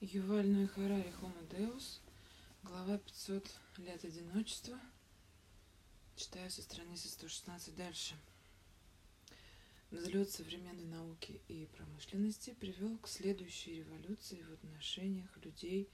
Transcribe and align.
Юваль 0.00 0.46
Ной 0.46 0.68
Харари 0.68 1.12
Deus, 1.50 1.98
глава 2.62 2.98
500 2.98 3.50
лет 3.78 4.04
одиночества. 4.04 4.78
Читаю 6.14 6.48
со 6.52 6.62
страницы 6.62 7.08
116 7.08 7.74
дальше. 7.74 8.14
Взлет 9.90 10.30
современной 10.30 10.84
науки 10.84 11.42
и 11.48 11.66
промышленности 11.66 12.54
привел 12.60 12.96
к 12.98 13.08
следующей 13.08 13.74
революции 13.74 14.40
в 14.42 14.52
отношениях 14.52 15.36
людей 15.44 15.90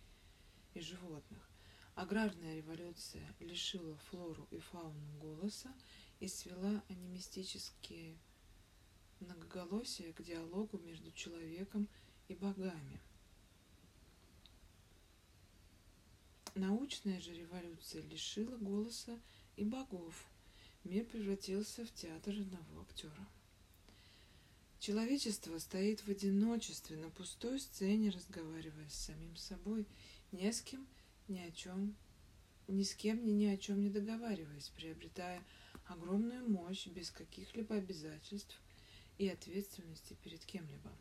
и 0.75 0.81
животных. 0.81 1.49
Аграрная 1.95 2.57
революция 2.57 3.35
лишила 3.41 3.97
флору 4.11 4.47
и 4.51 4.59
фауну 4.59 5.19
голоса 5.19 5.73
и 6.21 6.29
свела 6.29 6.85
анимистические 6.91 8.19
многоголосия 9.21 10.13
к 10.13 10.23
диалогу 10.23 10.77
между 10.77 11.11
человеком 11.13 11.89
и 12.29 12.35
богами– 12.35 13.01
Научная 16.55 17.21
же 17.21 17.35
революция 17.35 18.03
лишила 18.03 18.57
голоса 18.59 19.19
и 19.57 19.65
богов. 19.65 20.25
Мир 20.85 21.05
превратился 21.05 21.85
в 21.85 21.93
театр 21.93 22.33
одного 22.33 22.83
актера. 22.83 23.29
Человечество 24.79 25.59
стоит 25.59 26.01
в 26.01 26.09
одиночестве 26.09 26.97
на 26.97 27.11
пустой 27.11 27.59
сцене, 27.59 28.11
разговаривая 28.11 28.89
с 28.89 28.95
самим 28.95 29.35
собой, 29.35 29.85
ни 30.31 30.49
с 30.49 30.61
кем, 30.61 30.87
ни 31.27 31.41
о 31.41 31.51
чем, 31.51 31.97
ни 32.69 32.85
с 32.85 32.95
кем, 32.95 33.25
ни, 33.25 33.33
ни 33.33 33.47
о 33.47 33.57
чем 33.57 33.83
не 33.83 33.91
договариваясь, 33.91 34.69
приобретая 34.69 35.43
огромную 35.87 36.49
мощь 36.49 36.87
без 36.87 37.11
каких-либо 37.11 37.75
обязательств 37.75 38.61
и 39.19 39.29
ответственности 39.29 40.17
перед 40.23 40.45
кем-либо. 40.45 40.93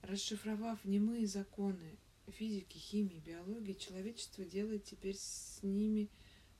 Расшифровав 0.00 0.82
немые 0.84 1.26
законы 1.26 1.98
физики, 2.32 2.76
химии, 2.76 3.22
биологии 3.24 3.74
человечество 3.74 4.44
делает 4.44 4.84
теперь 4.84 5.16
с 5.16 5.60
ними, 5.62 6.08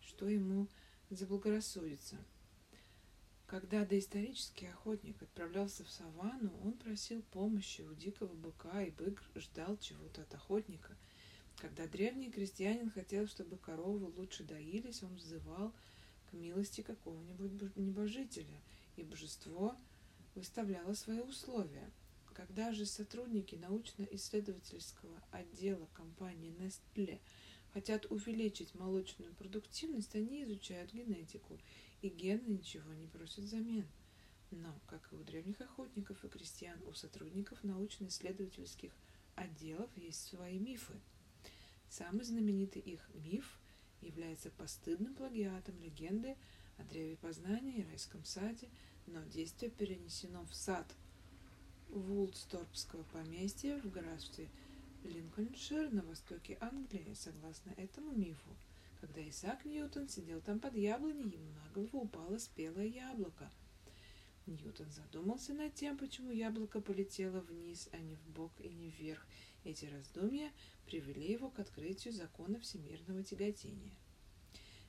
что 0.00 0.28
ему 0.28 0.68
заблагорассудится. 1.10 2.16
Когда 3.46 3.84
доисторический 3.84 4.68
охотник 4.70 5.22
отправлялся 5.22 5.84
в 5.84 5.90
саванну, 5.90 6.52
он 6.64 6.72
просил 6.72 7.22
помощи 7.30 7.82
у 7.82 7.94
дикого 7.94 8.34
быка, 8.34 8.82
и 8.82 8.90
бык 8.90 9.22
ждал 9.36 9.76
чего-то 9.78 10.22
от 10.22 10.34
охотника. 10.34 10.96
Когда 11.58 11.86
древний 11.86 12.30
крестьянин 12.30 12.90
хотел, 12.90 13.28
чтобы 13.28 13.56
коровы 13.56 14.06
лучше 14.16 14.42
доились, 14.42 15.02
он 15.02 15.14
взывал 15.14 15.72
к 16.28 16.32
милости 16.32 16.80
какого-нибудь 16.80 17.76
небожителя, 17.76 18.60
и 18.96 19.02
божество 19.04 19.76
выставляло 20.34 20.94
свои 20.94 21.20
условия– 21.20 21.90
когда 22.36 22.70
же 22.74 22.84
сотрудники 22.84 23.54
научно-исследовательского 23.54 25.22
отдела 25.30 25.88
компании 25.94 26.54
Nestle 26.58 27.18
хотят 27.72 28.04
увеличить 28.10 28.74
молочную 28.74 29.32
продуктивность, 29.34 30.14
они 30.14 30.44
изучают 30.44 30.92
генетику, 30.92 31.58
и 32.02 32.10
гены 32.10 32.46
ничего 32.46 32.92
не 32.92 33.06
просят 33.06 33.44
взамен. 33.44 33.86
Но, 34.50 34.78
как 34.86 35.10
и 35.10 35.16
у 35.16 35.24
древних 35.24 35.62
охотников 35.62 36.22
и 36.24 36.28
крестьян, 36.28 36.78
у 36.86 36.92
сотрудников 36.92 37.64
научно-исследовательских 37.64 38.92
отделов 39.34 39.88
есть 39.96 40.28
свои 40.28 40.58
мифы. 40.58 40.92
Самый 41.88 42.24
знаменитый 42.26 42.82
их 42.82 43.00
миф 43.14 43.58
является 44.02 44.50
постыдным 44.50 45.14
плагиатом 45.14 45.80
легенды 45.80 46.36
о 46.76 46.84
древе 46.84 47.16
познания 47.16 47.78
и 47.78 47.84
райском 47.84 48.26
саде, 48.26 48.68
но 49.06 49.24
действие 49.24 49.70
перенесено 49.70 50.44
в 50.44 50.54
сад– 50.54 50.86
Вулсторпского 51.90 53.04
поместья 53.04 53.78
в 53.78 53.90
графстве 53.90 54.48
Линкольншир 55.04 55.92
на 55.92 56.02
востоке 56.02 56.58
Англии. 56.60 57.14
Согласно 57.14 57.70
этому 57.76 58.12
мифу, 58.12 58.56
когда 59.00 59.26
Исаак 59.28 59.64
Ньютон 59.64 60.08
сидел 60.08 60.40
там 60.40 60.58
под 60.58 60.74
яблоней, 60.74 61.30
ему 61.30 61.50
на 61.52 61.72
голову 61.74 62.00
упало 62.00 62.38
спелое 62.38 62.86
яблоко. 62.86 63.50
Ньютон 64.46 64.90
задумался 64.90 65.54
над 65.54 65.74
тем, 65.74 65.96
почему 65.96 66.30
яблоко 66.30 66.80
полетело 66.80 67.40
вниз, 67.40 67.88
а 67.92 67.98
не 67.98 68.14
в 68.16 68.28
бок 68.30 68.52
и 68.60 68.68
не 68.68 68.90
вверх. 68.90 69.26
Эти 69.64 69.86
раздумья 69.86 70.52
привели 70.86 71.32
его 71.32 71.50
к 71.50 71.58
открытию 71.58 72.12
закона 72.12 72.60
всемирного 72.60 73.22
тяготения. 73.22 73.94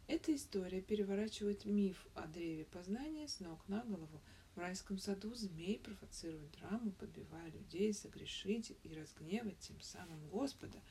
Эта 0.08 0.36
история 0.36 0.82
переворачивает 0.82 1.66
миф 1.66 2.06
о 2.16 2.28
древе 2.28 2.66
познания 2.66 3.28
с 3.28 3.40
ног 3.40 3.68
на 3.68 3.84
голову– 3.84 4.22
в 4.58 4.60
райском 4.60 4.98
саду 4.98 5.36
змей 5.36 5.78
провоцирует 5.78 6.50
драму, 6.54 6.92
подбивая 6.94 7.52
людей 7.52 7.94
согрешить 7.94 8.76
и 8.82 8.92
разгневать 8.92 9.60
тем 9.60 9.80
самым 9.82 10.28
Господа. 10.30 10.82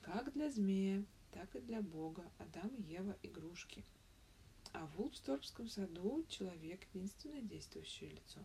Как 0.00 0.32
для 0.32 0.50
змея, 0.50 1.04
так 1.30 1.54
и 1.54 1.60
для 1.60 1.80
Бога 1.80 2.28
Адам 2.38 2.74
и 2.74 2.82
Ева 2.82 3.16
игрушки. 3.22 3.84
А 4.72 4.86
в 4.86 5.00
Улпсторпском 5.00 5.68
саду 5.68 6.26
человек– 6.28 6.84
единственное 6.92 7.42
действующее 7.42 8.10
лицо. 8.10 8.40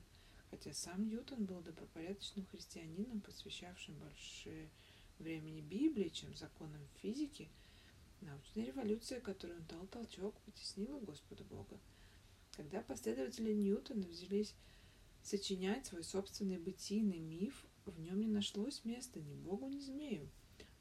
Хотя 0.52 0.72
сам 0.72 1.08
Ньютон 1.08 1.46
был 1.46 1.62
добропорядочным 1.62 2.46
христианином, 2.46 3.22
посвящавшим 3.22 3.96
больше 3.96 4.70
времени 5.18 5.62
Библии, 5.62 6.10
чем 6.10 6.36
законам 6.36 6.88
физики, 7.02 7.50
научная 8.22 8.66
революция, 8.66 9.20
которую 9.20 9.62
он 9.62 9.66
дал 9.66 9.88
толчок, 9.88 10.40
потеснила 10.42 11.00
Господа 11.00 11.44
Бога– 11.44 11.80
когда 12.58 12.82
последователи 12.82 13.54
Ньютона 13.54 14.08
взялись 14.08 14.56
сочинять 15.22 15.86
свой 15.86 16.04
собственный 16.04 16.58
бытийный 16.58 17.20
миф, 17.20 17.66
в 17.86 18.00
нем 18.00 18.20
не 18.20 18.28
нашлось 18.28 18.84
места 18.84 19.22
ни 19.22 19.36
богу, 19.36 19.68
ни 19.70 19.80
змею. 19.80 20.28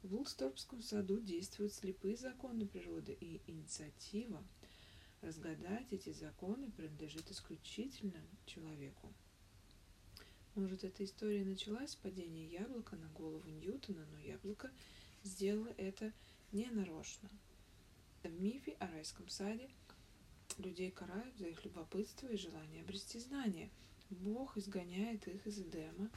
В 0.01 0.15
Улсторпском 0.15 0.81
саду 0.81 1.19
действуют 1.19 1.73
слепые 1.73 2.17
законы 2.17 2.65
природы, 2.65 3.15
и 3.19 3.41
инициатива 3.47 4.43
разгадать 5.21 5.87
эти 5.91 6.11
законы 6.11 6.71
принадлежит 6.71 7.29
исключительно 7.29 8.21
человеку. 8.45 9.13
Может, 10.55 10.83
эта 10.83 11.05
история 11.05 11.45
началась 11.45 11.91
с 11.91 11.95
падения 11.95 12.47
яблока 12.47 12.95
на 12.95 13.07
голову 13.09 13.47
Ньютона, 13.47 14.05
но 14.11 14.19
яблоко 14.19 14.71
сделало 15.23 15.73
это 15.77 16.11
не 16.51 16.65
нарочно. 16.71 17.29
В 18.23 18.41
мифе 18.41 18.71
о 18.79 18.87
райском 18.87 19.29
саде– 19.29 19.69
Людей 20.57 20.89
карают 20.89 21.37
за 21.37 21.45
их 21.45 21.63
любопытство 21.65 22.27
и 22.29 22.35
желание 22.35 22.81
обрести 22.81 23.19
знания. 23.19 23.69
Бог 24.09 24.57
изгоняет 24.57 25.27
их 25.27 25.45
из 25.45 25.59
Эдема. 25.59 26.09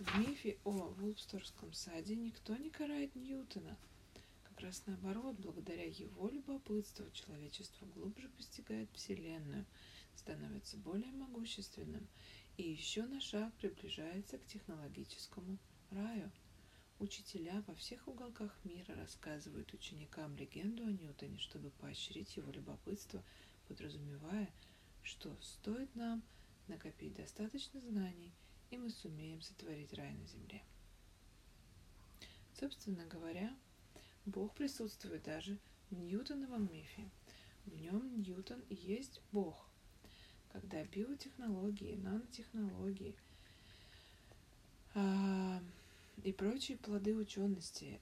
В 0.00 0.18
мифе 0.18 0.58
о 0.64 0.70
Вулпсторском 0.70 1.72
саде 1.72 2.16
никто 2.16 2.56
не 2.56 2.70
карает 2.70 3.14
Ньютона. 3.14 3.76
Как 4.42 4.60
раз 4.62 4.82
наоборот, 4.86 5.36
благодаря 5.38 5.84
его 5.84 6.28
любопытству 6.28 7.08
человечество 7.12 7.86
глубже 7.94 8.28
постигает 8.30 8.90
Вселенную, 8.94 9.64
становится 10.16 10.76
более 10.76 11.12
могущественным 11.12 12.08
и 12.56 12.68
еще 12.68 13.04
на 13.04 13.20
шаг 13.20 13.54
приближается 13.54 14.38
к 14.38 14.46
технологическому 14.46 15.56
раю. 15.90 16.32
Учителя 16.98 17.62
во 17.68 17.76
всех 17.76 18.08
уголках 18.08 18.58
мира 18.64 18.96
рассказывают 18.96 19.72
ученикам 19.72 20.34
легенду 20.36 20.84
о 20.84 20.90
Ньютоне, 20.90 21.38
чтобы 21.38 21.70
поощрить 21.70 22.36
его 22.36 22.50
любопытство– 22.50 23.22
подразумевая, 23.68 24.50
что 25.02 25.36
стоит 25.40 25.94
нам 25.94 26.22
накопить 26.66 27.14
достаточно 27.14 27.80
знаний, 27.80 28.32
и 28.70 28.78
мы 28.78 28.90
сумеем 28.90 29.40
сотворить 29.42 29.92
рай 29.94 30.12
на 30.12 30.26
земле. 30.26 30.62
Собственно 32.58 33.06
говоря, 33.06 33.54
Бог 34.26 34.54
присутствует 34.54 35.22
даже 35.22 35.58
в 35.90 35.94
Ньютоновом 35.94 36.70
мифе. 36.72 37.08
В 37.66 37.74
нем 37.74 38.20
Ньютон 38.20 38.60
и 38.68 38.74
есть 38.74 39.20
Бог. 39.32 39.68
Когда 40.52 40.82
биотехнологии, 40.84 41.96
нанотехнологии 41.96 43.14
э, 44.94 45.60
и 46.24 46.32
прочие 46.32 46.78
плоды 46.78 47.14
учености 47.14 48.00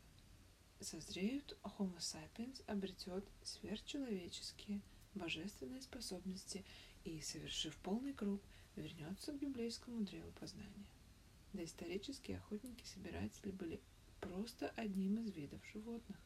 созреют, 0.80 1.56
Homo 1.62 1.98
sapiens 1.98 2.62
обретет 2.66 3.24
сверхчеловеческие– 3.42 4.80
божественные 5.16 5.82
способности 5.82 6.64
и, 7.04 7.20
совершив 7.20 7.76
полный 7.78 8.12
круг, 8.12 8.40
вернется 8.76 9.32
к 9.32 9.38
библейскому 9.38 10.02
древу 10.02 10.30
познания. 10.32 10.86
Доисторические 11.52 12.38
охотники-собиратели 12.38 13.50
были 13.50 13.80
просто 14.20 14.68
одним 14.76 15.18
из 15.20 15.34
видов 15.34 15.60
животных. 15.72 16.18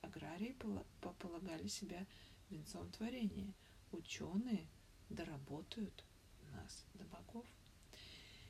Аграрии 0.00 0.56
пополагали 1.00 1.66
себя 1.66 2.06
венцом 2.50 2.90
творения. 2.92 3.52
Ученые 3.90 4.66
доработают 5.08 6.04
нас 6.52 6.84
до 6.94 7.04
богов. 7.04 7.46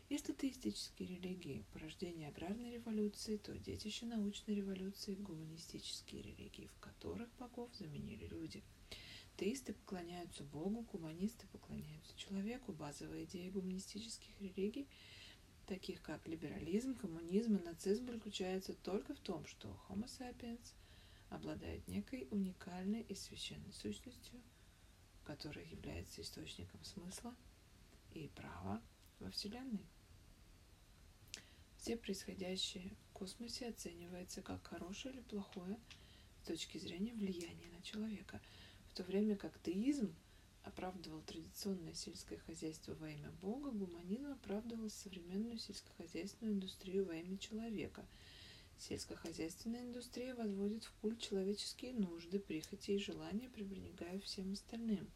Если 0.08 0.34
теистические 0.34 1.16
религии– 1.16 1.64
порождение 1.72 2.28
аграрной 2.28 2.72
революции, 2.72 3.38
то 3.38 3.56
детище 3.56 4.04
научной 4.04 4.56
революции– 4.56 5.14
гуманистические 5.20 6.20
религии, 6.20 6.68
в 6.76 6.80
которых 6.80 7.30
богов 7.38 7.70
заменили 7.74 8.26
люди– 8.26 8.62
Теисты 9.36 9.72
поклоняются 9.72 10.44
Богу, 10.44 10.82
гуманисты 10.92 11.46
поклоняются 11.48 12.16
человеку. 12.16 12.72
Базовая 12.72 13.24
идея 13.24 13.50
гуманистических 13.50 14.40
религий 14.40 14.88
таких 15.66 16.02
как 16.02 16.26
либерализм, 16.28 16.94
коммунизм 16.94 17.56
и 17.56 17.62
нацизм, 17.62 18.06
заключается 18.06 18.74
только 18.74 19.14
в 19.14 19.20
том, 19.20 19.46
что 19.46 19.68
Homo 19.88 20.06
sapiens 20.06 20.74
обладает 21.30 21.86
некой 21.88 22.28
уникальной 22.30 23.02
и 23.02 23.14
священной 23.14 23.72
сущностью, 23.72 24.40
которая 25.24 25.64
является 25.64 26.20
источником 26.20 26.84
смысла 26.84 27.34
и 28.12 28.28
права 28.28 28.82
во 29.18 29.30
Вселенной. 29.30 29.86
Все 31.78 31.96
происходящее 31.96 32.94
в 33.08 33.12
космосе 33.12 33.68
оценивается 33.68 34.42
как 34.42 34.66
хорошее 34.66 35.14
или 35.14 35.22
плохое 35.22 35.78
с 36.42 36.46
точки 36.46 36.78
зрения 36.78 37.14
влияния 37.14 37.68
на 37.70 37.82
человека, 37.82 38.40
в 38.92 38.94
то 38.94 39.04
время 39.04 39.36
как 39.36 39.58
теизм 39.62 40.14
оправдывал 40.64 41.22
традиционное 41.22 41.94
сельское 41.94 42.36
хозяйство 42.36 42.94
во 42.96 43.08
имя 43.08 43.30
Бога, 43.40 43.70
гуманизм 43.70 44.32
оправдывал 44.32 44.90
современную 44.90 45.56
сельскохозяйственную 45.56 46.56
индустрию 46.56 47.06
во 47.06 47.14
имя 47.16 47.38
человека. 47.38 48.04
Сельскохозяйственная 48.76 49.84
индустрия 49.84 50.34
возводит 50.34 50.84
в 50.84 50.92
культ 51.00 51.18
человеческие 51.20 51.94
нужды, 51.94 52.38
прихоти 52.38 52.90
и 52.90 52.98
желания, 52.98 53.48
пренебрегая 53.48 54.20
всем 54.20 54.52
остальным. 54.52 55.10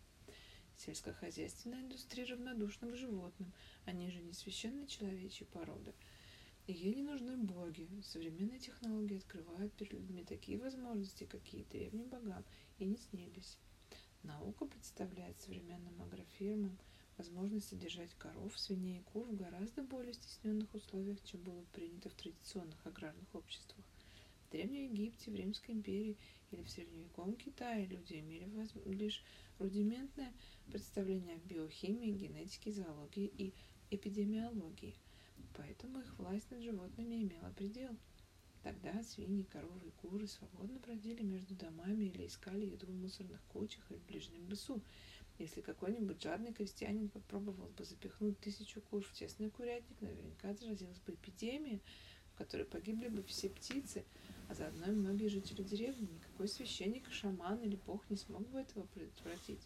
Сельскохозяйственная 0.78 1.82
индустрия 1.82 2.25
равнодушна 2.25 2.90
к 2.90 2.96
животным, 2.96 3.52
они 3.84 4.11
же 4.11 4.20
не 4.20 4.32
священные 4.32 4.87
человечьи 4.87 5.46
породы. 5.52 5.93
Ей 6.67 6.94
не 6.94 7.02
нужны 7.02 7.37
боги. 7.37 7.87
Современные 8.02 8.58
технологии 8.58 9.19
открывают 9.19 9.75
перед 9.75 9.93
людьми 9.93 10.25
такие 10.25 10.56
возможности, 10.58 11.25
какие 11.25 11.64
древним 11.64 12.08
богам 12.08 12.43
и 12.78 12.87
не 12.87 12.96
снились. 12.96 13.58
Наука 14.26 14.67
представляет 14.67 15.40
современным 15.40 16.02
агрофирмам 16.02 16.76
возможность 17.17 17.69
содержать 17.69 18.12
коров, 18.14 18.58
свиней 18.58 18.99
и 18.99 19.02
кур 19.02 19.25
в 19.28 19.37
гораздо 19.37 19.82
более 19.84 20.14
стесненных 20.14 20.75
условиях, 20.75 21.23
чем 21.23 21.43
было 21.43 21.62
принято 21.73 22.08
в 22.08 22.14
традиционных 22.14 22.84
аграрных 22.84 23.32
обществах. 23.34 23.87
В 24.44 24.50
Древнем 24.50 24.93
Египте, 24.93 25.31
в 25.31 25.34
Римской 25.37 25.76
империи 25.76 26.19
или 26.50 26.62
в 26.62 26.69
средневековом 26.69 27.37
Китае 27.37 27.87
люди 27.87 28.14
имели 28.14 28.49
лишь 28.87 29.23
рудиментное 29.61 30.34
представление 30.67 31.37
о 31.37 31.49
биохимии, 31.49 32.11
генетике, 32.11 32.73
зоологии 32.73 33.26
и 33.38 33.55
эпидемиологии, 33.90 34.96
поэтому 35.55 36.00
их 36.00 36.19
власть 36.19 36.50
над 36.50 36.62
животными 36.62 37.23
имела 37.23 37.52
предел– 37.52 37.96
Тогда 38.66 39.00
свиньи, 39.04 39.44
коровы 39.44 39.86
и 39.86 39.90
куры 40.02 40.26
свободно 40.26 40.80
бродили 40.80 41.22
между 41.22 41.54
домами 41.54 42.06
или 42.06 42.26
искали 42.26 42.66
еду 42.66 42.86
в 42.86 42.94
мусорных 42.96 43.40
кучах 43.52 43.88
или 43.88 43.98
в 43.98 44.06
ближнем 44.06 44.48
лесу. 44.48 44.82
Если 45.38 45.60
какой-нибудь 45.60 46.20
жадный 46.20 46.52
крестьянин 46.52 47.08
попробовал 47.08 47.68
бы 47.68 47.84
запихнуть 47.84 48.40
тысячу 48.40 48.80
кур 48.80 49.04
в 49.04 49.12
тесный 49.12 49.50
курятник, 49.50 50.00
наверняка 50.00 50.52
заразилась 50.54 50.98
бы 50.98 51.12
эпидемия, 51.12 51.78
в 52.34 52.38
которой 52.38 52.64
погибли 52.64 53.06
бы 53.06 53.22
все 53.22 53.50
птицы, 53.50 54.04
а 54.48 54.54
заодно 54.54 54.86
и 54.86 54.96
многие 54.96 55.28
жители 55.28 55.62
деревни. 55.62 56.08
Никакой 56.12 56.48
священник, 56.48 57.08
шаман 57.12 57.62
или 57.62 57.76
бог 57.86 58.02
не 58.10 58.16
смог 58.16 58.48
бы 58.48 58.58
этого 58.58 58.86
предотвратить. 58.86 59.64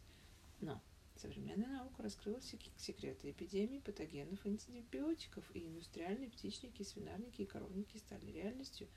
Но 0.60 0.78
Современная 1.20 1.68
наука 1.68 2.02
раскрыла 2.02 2.40
секреты 2.40 3.30
эпидемий, 3.30 3.82
патогенов, 3.82 4.46
антибиотиков, 4.46 5.44
и 5.54 5.66
индустриальные 5.66 6.30
птичники, 6.30 6.82
свинарники 6.82 7.42
и 7.42 7.46
коровники 7.46 7.98
стали 7.98 8.30
реальностью 8.30 8.88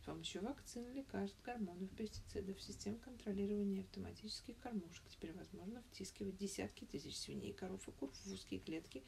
с 0.00 0.06
помощью 0.06 0.42
вакцин, 0.42 0.90
лекарств, 0.94 1.36
гормонов, 1.42 1.90
пестицидов, 1.90 2.62
систем 2.62 2.98
контролирования 2.98 3.82
автоматических 3.82 4.58
кормушек. 4.58 5.06
Теперь 5.10 5.34
возможно 5.34 5.82
втискивать 5.82 6.38
десятки 6.38 6.86
тысяч 6.86 7.18
свиней, 7.18 7.52
коров 7.52 7.86
и 7.86 7.92
кур 7.92 8.10
в 8.10 8.32
узкие 8.32 8.60
клетки 8.60 9.04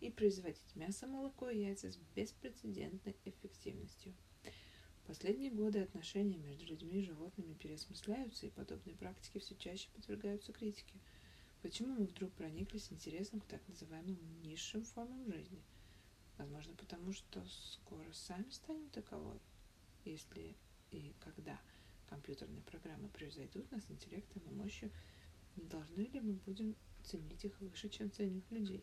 и 0.00 0.10
производить 0.10 0.76
мясо, 0.76 1.06
молоко 1.06 1.48
и 1.48 1.60
яйца 1.60 1.90
с 1.90 1.96
беспрецедентной 2.14 3.16
эффективностью. 3.24 4.12
В 5.04 5.06
последние 5.06 5.52
годы 5.52 5.80
отношения 5.80 6.36
между 6.36 6.66
людьми 6.66 7.00
и 7.00 7.06
животными 7.06 7.54
переосмысляются, 7.54 8.44
и 8.44 8.50
подобные 8.50 8.94
практики 8.94 9.38
все 9.38 9.54
чаще 9.54 9.88
подвергаются 9.94 10.52
критике– 10.52 11.00
Почему 11.62 11.94
мы 11.94 12.06
вдруг 12.06 12.32
прониклись 12.32 12.90
интересом 12.90 13.40
к 13.40 13.44
так 13.44 13.60
называемым 13.68 14.42
низшим 14.42 14.82
формам 14.82 15.30
жизни? 15.30 15.62
Возможно, 16.38 16.74
потому 16.74 17.12
что 17.12 17.44
скоро 17.46 18.10
сами 18.12 18.48
станем 18.48 18.88
таковой, 18.88 19.38
если 20.06 20.56
и 20.90 21.14
когда 21.20 21.60
компьютерные 22.08 22.62
программы 22.62 23.10
превзойдут 23.10 23.70
нас 23.70 23.84
интеллектом 23.90 24.42
и 24.44 24.54
мощью, 24.54 24.90
не 25.56 25.64
должны 25.64 26.00
ли 26.00 26.20
мы 26.20 26.32
будем 26.32 26.74
ценить 27.04 27.44
их 27.44 27.60
выше, 27.60 27.90
чем 27.90 28.10
ценим 28.10 28.42
людей? 28.48 28.82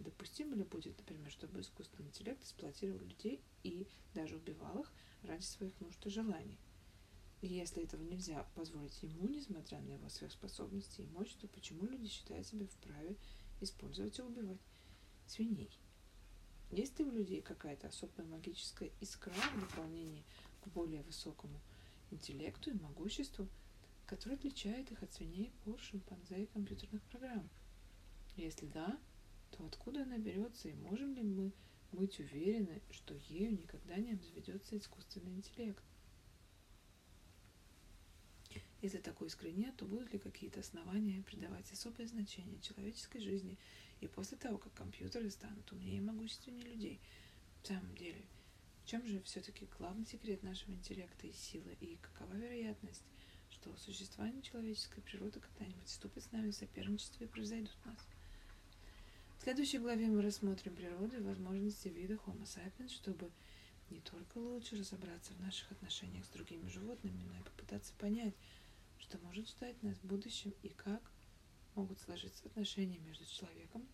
Допустимо 0.00 0.56
ли 0.56 0.64
будет, 0.64 0.98
например, 0.98 1.30
чтобы 1.30 1.60
искусственный 1.60 2.08
интеллект 2.08 2.42
эксплуатировал 2.42 3.00
людей 3.00 3.40
и 3.62 3.86
даже 4.14 4.36
убивал 4.36 4.80
их 4.80 4.92
ради 5.22 5.42
своих 5.42 5.78
нужд 5.80 6.04
и 6.06 6.10
желаний? 6.10 6.58
И 7.40 7.46
если 7.46 7.84
этого 7.84 8.02
нельзя 8.02 8.44
позволить 8.54 9.00
ему, 9.02 9.28
несмотря 9.28 9.80
на 9.80 9.92
его 9.92 10.08
сверхспособности 10.08 11.02
и 11.02 11.06
мощь, 11.06 11.34
то 11.34 11.46
почему 11.46 11.86
люди 11.86 12.08
считают 12.08 12.46
себя 12.46 12.66
вправе 12.66 13.16
использовать 13.60 14.18
и 14.18 14.22
убивать 14.22 14.58
свиней? 15.26 15.70
Есть 16.70 16.98
ли 16.98 17.04
у 17.04 17.10
людей 17.10 17.40
какая-то 17.40 17.88
особая 17.88 18.26
магическая 18.26 18.90
искра 19.00 19.32
в 19.32 19.60
дополнении 19.60 20.24
к 20.62 20.68
более 20.68 21.02
высокому 21.02 21.60
интеллекту 22.10 22.70
и 22.70 22.74
могуществу, 22.74 23.48
которое 24.06 24.34
отличает 24.34 24.90
их 24.90 25.02
от 25.02 25.12
свиней, 25.12 25.52
кур, 25.64 25.78
шимпанзе 25.80 26.42
и 26.42 26.46
компьютерных 26.46 27.02
программ? 27.04 27.48
Если 28.36 28.66
да, 28.66 28.98
то 29.52 29.64
откуда 29.64 30.02
она 30.02 30.18
берется 30.18 30.68
и 30.68 30.74
можем 30.74 31.14
ли 31.14 31.22
мы 31.22 31.52
быть 31.92 32.18
уверены, 32.18 32.82
что 32.90 33.14
ею 33.14 33.52
никогда 33.52 33.96
не 33.96 34.12
обзаведется 34.12 34.76
искусственный 34.76 35.32
интеллект? 35.32 35.82
Если 38.80 38.98
такой 38.98 39.26
искры 39.26 39.50
нет, 39.50 39.76
то 39.76 39.84
будут 39.86 40.12
ли 40.12 40.18
какие-то 40.18 40.60
основания 40.60 41.22
придавать 41.22 41.70
особое 41.72 42.06
значение 42.06 42.60
человеческой 42.60 43.20
жизни 43.20 43.58
и 44.00 44.06
после 44.06 44.38
того, 44.38 44.58
как 44.58 44.72
компьютеры 44.74 45.30
станут 45.30 45.70
умнее 45.72 45.96
и 45.96 46.00
могущественнее 46.00 46.66
людей? 46.66 47.00
В 47.62 47.66
самом 47.66 47.92
деле, 47.96 48.22
в 48.84 48.86
чем 48.86 49.04
же 49.06 49.20
все-таки 49.22 49.66
главный 49.78 50.06
секрет 50.06 50.44
нашего 50.44 50.72
интеллекта 50.72 51.26
и 51.26 51.32
силы, 51.32 51.76
и 51.80 51.96
какова 51.96 52.32
вероятность, 52.34 53.02
что 53.50 53.74
существование 53.76 54.42
человеческой 54.42 55.00
природы 55.00 55.40
когда-нибудь 55.40 55.88
вступит 55.88 56.22
с 56.22 56.30
нами 56.30 56.50
в 56.50 56.54
соперничество 56.54 57.24
и 57.24 57.26
превзойдут 57.26 57.76
нас? 57.84 57.98
В 59.38 59.42
следующей 59.42 59.78
главе 59.78 60.06
мы 60.06 60.22
рассмотрим 60.22 60.76
природу 60.76 61.16
и 61.16 61.20
возможности 61.20 61.88
вида 61.88 62.14
Homo 62.14 62.44
sapiens, 62.44 62.90
чтобы 62.90 63.30
не 63.90 64.00
только 64.00 64.38
лучше 64.38 64.76
разобраться 64.76 65.32
в 65.32 65.40
наших 65.40 65.72
отношениях 65.72 66.24
с 66.24 66.30
другими 66.30 66.68
животными, 66.68 67.20
но 67.26 67.38
и 67.38 67.42
попытаться 67.42 67.92
понять, 67.98 68.34
что 69.00 69.18
может 69.18 69.48
ждать 69.48 69.82
нас 69.82 69.96
в 69.98 70.04
будущем 70.04 70.52
и 70.62 70.68
как 70.68 71.02
могут 71.74 72.00
сложиться 72.00 72.46
отношения 72.46 72.98
между 72.98 73.24
человеком 73.24 73.86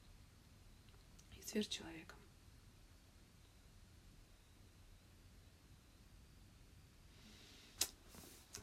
и 1.38 1.42
сверхчеловеком. 1.42 2.18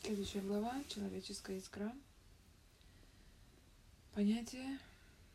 Следующая 0.01 0.41
глава 0.41 0.83
«Человеческая 0.89 1.57
искра». 1.57 1.95
Понятие, 4.13 4.79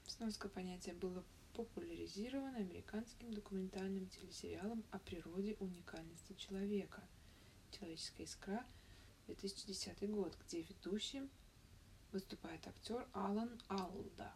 сноска 0.07 0.49
понятия 0.49 0.93
было 0.93 1.25
популяризировано 1.55 2.59
американским 2.59 3.33
документальным 3.33 4.07
телесериалом 4.09 4.85
о 4.91 4.99
природе 4.99 5.57
уникальности 5.61 6.35
человека. 6.35 7.03
Человеческая 7.71 8.25
искра– 8.25 8.67
2010 9.27 10.11
год, 10.11 10.37
где 10.45 10.63
ведущим 10.63 11.31
выступает 12.13 12.67
актер 12.67 13.09
Алан 13.13 13.61
Алда. 13.69 14.33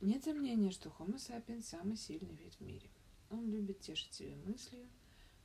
Нет 0.00 0.24
сомнения, 0.24 0.70
что 0.70 0.88
Homo 0.98 1.16
sapiens– 1.16 1.62
самый 1.62 1.96
сильный 1.96 2.34
вид 2.34 2.54
в 2.54 2.60
мире. 2.60 2.88
Он 3.30 3.50
любит 3.50 3.80
тешить 3.80 4.14
себя 4.14 4.36
мыслью 4.36 4.88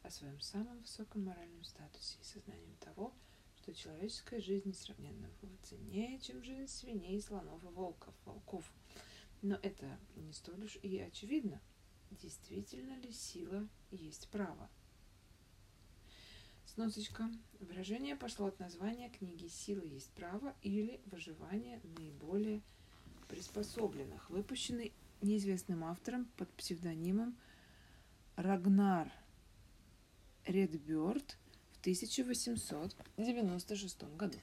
о 0.03 0.09
своем 0.09 0.39
самом 0.39 0.79
высоком 0.79 1.25
моральном 1.25 1.63
статусе 1.63 2.17
и 2.21 2.24
сознанием 2.24 2.75
того, 2.77 3.13
что 3.57 3.74
человеческая 3.74 4.39
жизнь 4.39 4.69
несравненно 4.69 5.29
ценнее, 5.63 6.19
чем 6.19 6.43
жизнь 6.43 6.67
свиней, 6.67 7.21
слонов 7.21 7.63
и 7.63 7.67
волков, 7.67 8.13
волков. 8.24 8.71
Но 9.41 9.55
это 9.55 10.00
не 10.15 10.31
столь 10.33 10.65
уж 10.65 10.77
и 10.81 11.00
очевидно. 11.00 11.62
Действительно 12.12 12.97
ли 13.00 13.12
сила 13.12 13.67
есть 13.91 14.29
право? 14.29 14.69
Сносочка. 16.75 17.27
Выражение 17.62 18.15
пошло 18.17 18.48
от 18.48 18.60
названия 18.60 19.10
книги 19.10 19.48
«Сила 19.48 19.82
есть 19.82 20.12
право» 20.12 20.53
или 20.62 21.00
«Выживание 21.05 21.79
наиболее 21.98 22.62
приспособленных», 23.29 24.29
выпущенный 24.29 24.91
неизвестным 25.22 25.86
автором 25.86 26.25
под 26.36 26.50
псевдонимом 26.50 27.38
Рагнар 28.36 29.10
Редберт 30.46 31.38
в 31.72 31.79
1896 31.79 34.03
году. 34.17 34.38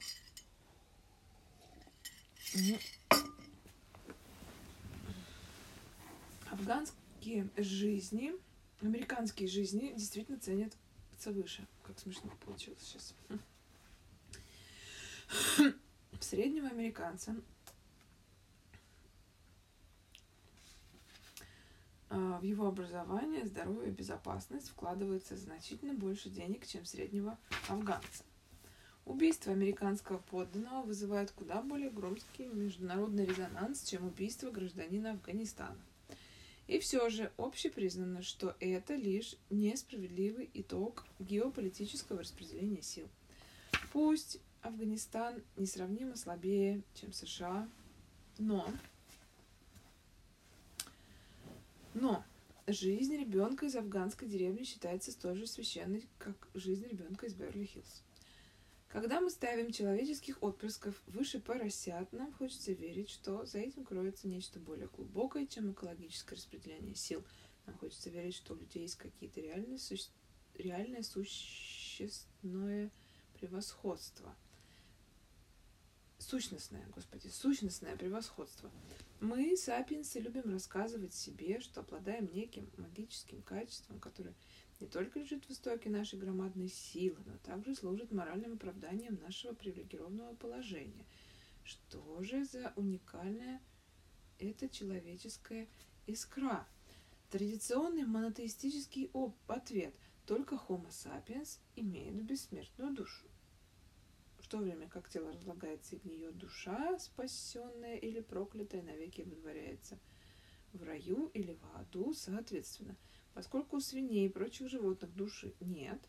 Афганские 6.50 7.50
жизни, 7.58 8.32
американские 8.80 9.48
жизни 9.48 9.92
действительно 9.94 10.38
ценятся 11.22 11.32
выше. 11.32 11.66
Как 11.84 11.98
смешно 11.98 12.30
получилось 12.44 12.80
сейчас. 12.82 13.14
Среднего 16.20 16.68
американца 16.68 17.34
в 22.10 22.42
его 22.42 22.66
образование, 22.66 23.46
здоровье 23.46 23.90
безопасность 23.90 24.68
вкладывается 24.68 25.36
значительно 25.36 25.94
больше 25.94 26.28
денег, 26.28 26.66
чем 26.66 26.84
среднего 26.84 27.38
афганца. 27.68 28.24
Убийство 29.06 29.52
американского 29.52 30.18
подданного 30.18 30.84
вызывает 30.84 31.30
куда 31.32 31.62
более 31.62 31.90
громкий 31.90 32.46
международный 32.46 33.24
резонанс, 33.24 33.82
чем 33.84 34.06
убийство 34.06 34.50
гражданина 34.50 35.12
Афганистана. 35.12 35.80
И 36.68 36.78
все 36.78 37.08
же 37.10 37.32
общепризнано, 37.36 38.22
что 38.22 38.56
это 38.60 38.94
лишь 38.94 39.36
несправедливый 39.50 40.48
итог 40.54 41.04
геополитического 41.18 42.20
распределения 42.20 42.82
сил. 42.82 43.08
Пусть 43.92 44.38
Афганистан 44.62 45.42
несравнимо 45.56 46.16
слабее, 46.16 46.82
чем 46.94 47.12
США, 47.12 47.68
но, 48.38 48.72
но 51.94 52.24
жизнь 52.66 53.16
ребенка 53.16 53.66
из 53.66 53.74
афганской 53.74 54.28
деревни 54.28 54.62
считается 54.62 55.10
столь 55.10 55.38
же 55.38 55.46
священной, 55.46 56.06
как 56.18 56.48
жизнь 56.54 56.86
ребенка 56.86 57.26
из 57.26 57.34
Берли-Хиллз. 57.34 58.02
Когда 58.92 59.22
мы 59.22 59.30
ставим 59.30 59.72
человеческих 59.72 60.42
отпрысков 60.42 61.00
выше 61.06 61.40
поросят, 61.40 62.12
нам 62.12 62.30
хочется 62.34 62.72
верить, 62.72 63.08
что 63.08 63.46
за 63.46 63.60
этим 63.60 63.86
кроется 63.86 64.28
нечто 64.28 64.60
более 64.60 64.86
глубокое, 64.86 65.46
чем 65.46 65.72
экологическое 65.72 66.36
распределение 66.36 66.94
сил. 66.94 67.24
Нам 67.64 67.78
хочется 67.78 68.10
верить, 68.10 68.34
что 68.34 68.52
у 68.52 68.56
людей 68.58 68.82
есть 68.82 68.96
какие-то 68.96 69.40
реальные, 69.40 69.78
суще... 69.78 70.10
реальное 70.58 71.02
существенное 71.02 72.90
превосходство– 73.32 74.36
сущностное, 76.22 76.86
господи, 76.94 77.28
сущностное 77.28 77.96
превосходство. 77.96 78.70
Мы, 79.20 79.56
сапиенсы, 79.56 80.20
любим 80.20 80.50
рассказывать 80.52 81.14
себе, 81.14 81.60
что 81.60 81.80
обладаем 81.80 82.32
неким 82.32 82.70
магическим 82.76 83.42
качеством, 83.42 83.98
которое 84.00 84.34
не 84.82 84.88
только 84.88 85.20
лежит 85.20 85.44
в 85.44 85.50
истоке 85.50 85.88
нашей 85.88 86.18
громадной 86.18 86.68
силы, 86.68 87.18
но 87.24 87.38
также 87.38 87.74
служит 87.74 88.12
моральным 88.12 88.54
оправданием 88.54 89.18
нашего 89.22 89.54
привилегированного 89.54 90.34
положения. 90.34 91.06
Что 91.64 92.22
же 92.22 92.44
за 92.44 92.72
уникальная 92.76 93.60
это 94.38 94.68
человеческая 94.68 95.68
искра? 96.06 96.66
Традиционный 97.30 98.04
монотеистический 98.04 99.10
ответ– 99.46 99.94
только 100.26 100.54
Homo 100.54 100.88
sapiens 100.88 101.58
имеет 101.74 102.14
бессмертную 102.22 102.94
душу 102.94 103.26
то 104.52 104.58
время 104.58 104.86
как 104.86 105.08
тело 105.08 105.32
разлагается 105.32 105.96
и 105.96 105.98
гниет 105.98 106.36
душа, 106.36 106.98
спасенная 106.98 107.96
или 107.96 108.20
проклятая, 108.20 108.82
навеки 108.82 109.22
выдворяется 109.22 109.98
в 110.74 110.82
раю 110.82 111.28
или 111.28 111.54
в 111.54 111.80
аду, 111.80 112.12
соответственно. 112.12 112.94
Поскольку 113.34 113.76
у 113.76 113.80
свиней 113.80 114.26
и 114.26 114.32
прочих 114.32 114.68
животных 114.68 115.14
души 115.14 115.54
нет, 115.60 116.00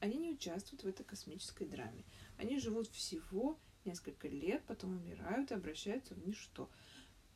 они 0.00 0.16
не 0.16 0.30
участвуют 0.30 0.82
в 0.82 0.86
этой 0.86 1.04
космической 1.04 1.66
драме. 1.66 2.04
Они 2.38 2.58
живут 2.58 2.88
всего 2.88 3.58
несколько 3.84 4.28
лет, 4.28 4.62
потом 4.66 4.96
умирают 4.96 5.50
и 5.50 5.54
обращаются 5.54 6.14
в 6.14 6.26
ничто. 6.26 6.70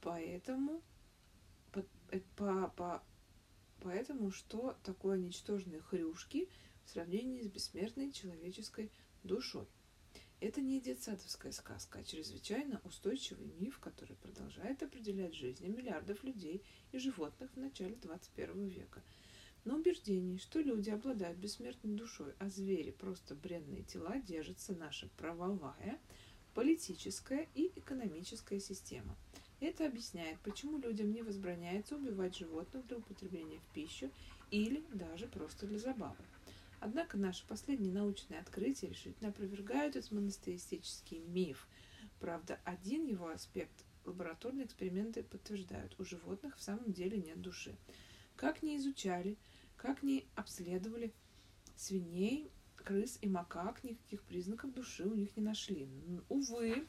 Поэтому, 0.00 0.82
по, 1.72 1.84
э, 2.10 2.20
по, 2.36 2.68
по, 2.68 3.02
поэтому 3.80 4.30
что 4.30 4.76
такое 4.82 5.18
ничтожные 5.18 5.80
хрюшки 5.80 6.48
в 6.84 6.90
сравнении 6.90 7.42
с 7.42 7.48
бессмертной 7.48 8.12
человеческой 8.12 8.90
душой? 9.22 9.66
Это 10.40 10.60
не 10.60 10.80
детсадовская 10.80 11.52
сказка, 11.52 12.00
а 12.00 12.04
чрезвычайно 12.04 12.80
устойчивый 12.84 13.50
миф, 13.58 13.78
который 13.78 14.16
продолжает 14.16 14.82
определять 14.82 15.34
жизни 15.34 15.68
миллиардов 15.68 16.22
людей 16.22 16.62
и 16.92 16.98
животных 16.98 17.50
в 17.54 17.58
начале 17.58 17.96
21 17.96 18.68
века. 18.68 19.02
На 19.64 19.76
убеждении, 19.76 20.36
что 20.36 20.60
люди 20.60 20.90
обладают 20.90 21.38
бессмертной 21.38 21.94
душой, 21.94 22.34
а 22.38 22.50
звери 22.50 22.90
просто 22.90 23.34
бренные 23.34 23.82
тела, 23.82 24.18
держится 24.18 24.74
наша 24.74 25.08
правовая, 25.16 25.98
политическая 26.52 27.48
и 27.54 27.72
экономическая 27.74 28.60
система. 28.60 29.16
Это 29.60 29.86
объясняет, 29.86 30.38
почему 30.40 30.76
людям 30.76 31.10
не 31.12 31.22
возбраняется 31.22 31.96
убивать 31.96 32.36
животных 32.36 32.86
для 32.86 32.98
употребления 32.98 33.58
в 33.58 33.74
пищу 33.74 34.10
или 34.50 34.84
даже 34.92 35.28
просто 35.28 35.66
для 35.66 35.78
забавы. 35.78 36.22
Однако 36.80 37.16
наши 37.16 37.46
последние 37.46 37.94
научные 37.94 38.40
открытия 38.40 38.88
решительно 38.88 39.30
опровергают 39.30 39.96
этот 39.96 40.12
монотеистический 40.12 41.20
миф. 41.20 41.66
Правда, 42.20 42.60
один 42.64 43.06
его 43.06 43.28
аспект 43.28 43.86
лабораторные 44.04 44.66
эксперименты 44.66 45.22
подтверждают. 45.22 45.98
У 45.98 46.04
животных 46.04 46.58
в 46.58 46.62
самом 46.62 46.92
деле 46.92 47.16
нет 47.16 47.40
души. 47.40 47.74
Как 48.36 48.62
ни 48.62 48.76
изучали, 48.76 49.36
как 49.76 50.02
ни 50.02 50.26
обследовали 50.34 51.12
свиней, 51.76 52.50
крыс 52.76 53.18
и 53.22 53.28
макак, 53.28 53.82
никаких 53.84 54.22
признаков 54.22 54.72
души 54.72 55.04
у 55.04 55.14
них 55.14 55.36
не 55.36 55.42
нашли. 55.42 55.88
Увы, 56.28 56.86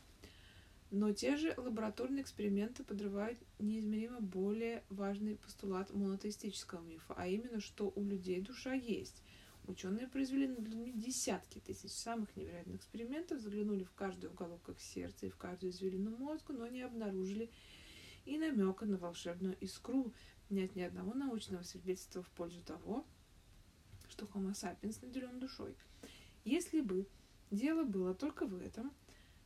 но 0.92 1.12
те 1.12 1.36
же 1.36 1.54
лабораторные 1.58 2.22
эксперименты 2.22 2.84
подрывают 2.84 3.40
неизмеримо 3.60 4.20
более 4.20 4.84
важный 4.90 5.36
постулат 5.36 5.94
монотеистического 5.94 6.82
мифа, 6.82 7.14
а 7.18 7.28
именно, 7.28 7.60
что 7.60 7.92
у 7.96 8.04
людей 8.04 8.42
душа 8.42 8.74
есть. 8.74 9.22
Ученые 9.68 10.08
произвели 10.08 10.48
над 10.48 10.60
людьми 10.60 10.92
десятки 10.94 11.60
тысяч 11.60 11.92
самых 11.92 12.36
невероятных 12.36 12.78
экспериментов, 12.78 13.42
заглянули 13.42 13.84
в 13.84 13.92
каждый 13.94 14.30
уголок 14.30 14.70
их 14.70 14.80
сердца 14.80 15.26
и 15.26 15.30
в 15.30 15.38
каждую 15.38 15.72
извилину 15.72 16.16
мозга, 16.16 16.54
но 16.54 16.68
не 16.68 16.82
обнаружили 16.82 17.50
и 18.26 18.38
намека 18.38 18.86
на 18.86 18.98
волшебную 18.98 19.58
искру. 19.60 20.14
Нет 20.50 20.76
ни 20.76 20.82
одного 20.82 21.14
научного 21.14 21.64
свидетельства 21.64 22.22
в 22.22 22.30
пользу 22.30 22.62
того, 22.64 23.06
что 24.10 24.26
Homo 24.28 24.52
sapiens 24.52 25.00
наделен 25.02 25.40
душой. 25.40 25.76
Если 26.44 26.82
бы 26.82 27.08
дело 27.50 27.84
было 27.84 28.14
только 28.14 28.46
в 28.46 28.56
этом, 28.56 28.94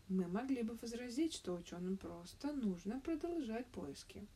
мы 0.10 0.28
могли 0.28 0.64
бы 0.64 0.76
возразить, 0.76 1.34
что 1.34 1.54
ученым 1.54 1.98
просто 1.98 2.52
нужно 2.52 3.00
продолжать 3.00 3.68
поиски. 3.68 4.28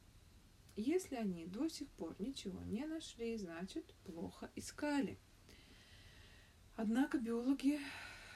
Если 0.76 1.16
они 1.16 1.46
до 1.46 1.68
сих 1.68 1.90
пор 1.90 2.16
ничего 2.20 2.64
не 2.64 2.86
нашли, 2.86 3.38
значит, 3.38 3.94
плохо 4.06 4.50
искали. 4.56 5.20
Однако 6.76 7.20
биологи 7.20 7.80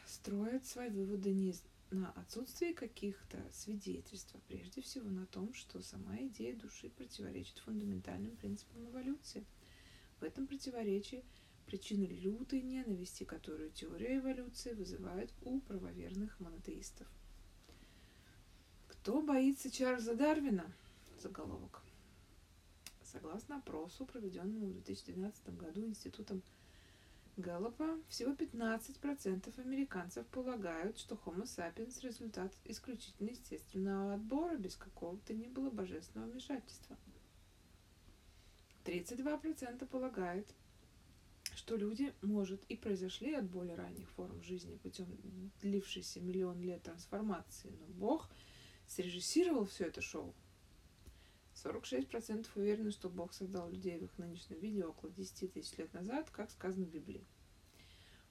строят 0.05 0.65
свои 0.65 0.89
выводы 0.89 1.31
не 1.34 1.53
на 1.91 2.12
отсутствии 2.12 2.74
каких-то 2.74 3.38
свидетельств, 3.51 4.34
а 4.36 4.39
прежде 4.48 4.82
всего 4.82 5.10
на 5.10 5.25
том, 5.27 5.53
что 5.53 5.82
сама 5.82 6.17
идея 6.24 6.56
души 6.56 6.89
противоречит 6.89 7.60
фундаментальным 7.60 8.36
принципам 8.36 8.89
эволюции. 8.89 9.46
В 10.20 10.24
этом 10.24 10.48
противоречии 10.48 11.24
причина 11.65 12.06
лютой 12.06 12.62
ненависти, 12.62 13.24
которую 13.24 13.72
теория 13.72 14.17
эволюции 14.17 14.74
вызывает 14.74 15.32
у 15.41 15.60
правоверных 15.62 16.39
монотеистов. 16.39 17.08
Кто 18.88 19.22
боится 19.22 19.70
Чарльза 19.72 20.15
Дарвина? 20.15 20.74
Заголовок. 21.22 21.84
Согласно 23.03 23.58
опросу, 23.58 24.06
проведенному 24.06 24.67
в 24.67 24.74
2012 24.74 25.56
году 25.58 25.86
Институтом 25.86 26.44
Гэллопа 27.38 28.00
всего 28.10 28.32
15% 28.34 29.60
американцев 29.60 30.25
полагают, 30.27 30.98
что 30.98 31.13
Homo 31.24 31.44
sapiens– 31.44 32.00
результат 32.01 32.51
исключительно 32.65 33.29
естественного 33.29 34.15
отбора 34.15 34.58
без 34.58 34.75
какого-то 34.75 35.36
ни 35.36 35.48
было 35.48 35.70
божественного 35.70 36.32
вмешательства. 36.32 36.98
32% 38.86 39.86
полагают, 39.86 40.48
что 41.53 41.75
люди, 41.75 42.12
может, 42.24 42.63
и 42.70 42.75
произошли 42.75 43.36
от 43.36 43.46
более 43.46 43.75
ранних 43.75 44.10
форм 44.12 44.41
жизни 44.41 44.75
путем 44.77 45.06
длившейся 45.62 46.20
миллион 46.20 46.60
лет 46.62 46.82
трансформации, 46.82 47.70
но 47.79 47.86
Бог 47.88 48.32
срежиссировал 48.88 49.65
все 49.65 49.86
это 49.86 50.01
шоу. 50.01 50.34
46% 51.63 52.47
уверены, 52.55 52.91
что 52.91 53.09
Бог 53.09 53.33
создал 53.33 53.69
людей 53.69 53.97
в 53.97 54.03
их 54.03 54.17
нынешнем 54.17 54.59
виде 54.59 54.85
около 54.85 55.11
10 55.11 55.53
тысяч 55.53 55.77
лет 55.77 55.93
назад, 55.93 56.29
как 56.29 56.51
сказано 56.51 56.85
в 56.85 56.89
Библии. 56.89 57.25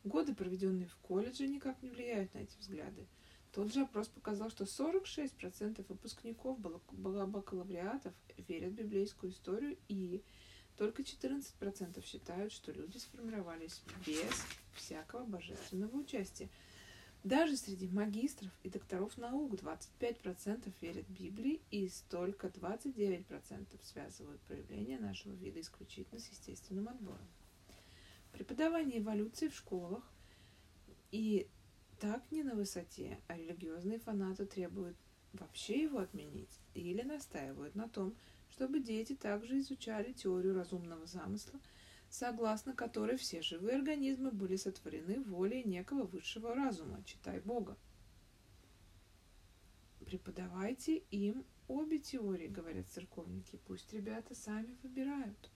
Годы, 0.04 0.34
проведенные 0.34 0.88
в 0.88 0.96
колледже, 0.98 1.48
никак 1.48 1.82
не 1.82 1.90
влияют 1.90 2.32
на 2.34 2.38
эти 2.38 2.56
взгляды. 2.58 3.06
Тот 3.52 3.72
же 3.72 3.82
опрос 3.82 4.08
показал, 4.08 4.50
что 4.50 4.64
46% 4.64 5.84
выпускников 5.88 6.58
бакалавриатов 6.60 8.14
верят 8.36 8.72
в 8.72 8.76
библейскую 8.76 9.32
историю 9.32 9.78
и 9.88 10.22
только 10.76 11.02
14% 11.02 12.04
считают, 12.04 12.52
что 12.52 12.70
люди 12.70 12.98
сформировались 12.98 13.82
без 14.06 14.44
всякого 14.74 15.24
божественного 15.24 15.96
участия. 15.96 16.50
Даже 17.26 17.56
среди 17.56 17.88
магистров 17.88 18.52
и 18.62 18.70
докторов 18.70 19.18
наук 19.18 19.54
25% 19.54 20.72
верят 20.80 21.08
Библии 21.08 21.60
и 21.72 21.90
только 22.08 22.46
29% 22.46 23.66
связывают 23.82 24.40
проявление 24.42 25.00
нашего 25.00 25.32
вида 25.32 25.60
исключительно 25.60 26.20
с 26.20 26.28
естественным 26.28 26.88
отбором. 26.88 27.26
Преподавание 28.30 29.00
эволюции 29.00 29.48
в 29.48 29.56
школах 29.56 30.04
и 31.10 31.48
так 31.98 32.22
не 32.30 32.44
на 32.44 32.54
высоте, 32.54 33.18
а 33.26 33.36
религиозные 33.36 33.98
фанаты 33.98 34.46
требуют 34.46 34.96
вообще 35.32 35.82
его 35.82 35.98
отменить 35.98 36.60
или 36.74 37.02
настаивают 37.02 37.74
на 37.74 37.88
том, 37.88 38.14
чтобы 38.50 38.78
дети 38.78 39.16
также 39.16 39.58
изучали 39.58 40.12
теорию 40.12 40.54
разумного 40.54 41.06
замысла– 41.06 41.58
согласно 42.18 42.72
которой 42.72 43.18
все 43.18 43.42
живые 43.42 43.76
организмы 43.76 44.30
были 44.30 44.56
сотворены 44.56 45.20
волей 45.20 45.62
некого 45.64 46.04
высшего 46.04 46.54
разума, 46.54 47.02
читай 47.04 47.40
Бога. 47.40 47.76
Преподавайте 50.06 51.02
им 51.10 51.44
обе 51.68 51.98
теории, 51.98 52.46
говорят 52.46 52.86
церковники, 52.88 53.58
пусть 53.66 53.92
ребята 53.92 54.34
сами 54.34 54.76
выбирают. 54.82 55.50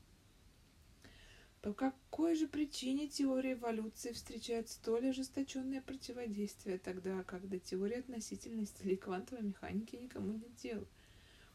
По 1.62 1.72
какой 1.72 2.34
же 2.34 2.46
причине 2.46 3.08
теория 3.08 3.52
эволюции 3.52 4.12
встречает 4.12 4.68
столь 4.68 5.10
ожесточенное 5.10 5.80
противодействие, 5.80 6.78
тогда 6.78 7.22
как 7.24 7.48
до 7.48 7.58
теории 7.58 8.00
относительности 8.00 8.82
или 8.82 8.96
квантовой 8.96 9.44
механики 9.44 9.96
никому 9.96 10.32
нет 10.32 10.54
дела? 10.56 10.86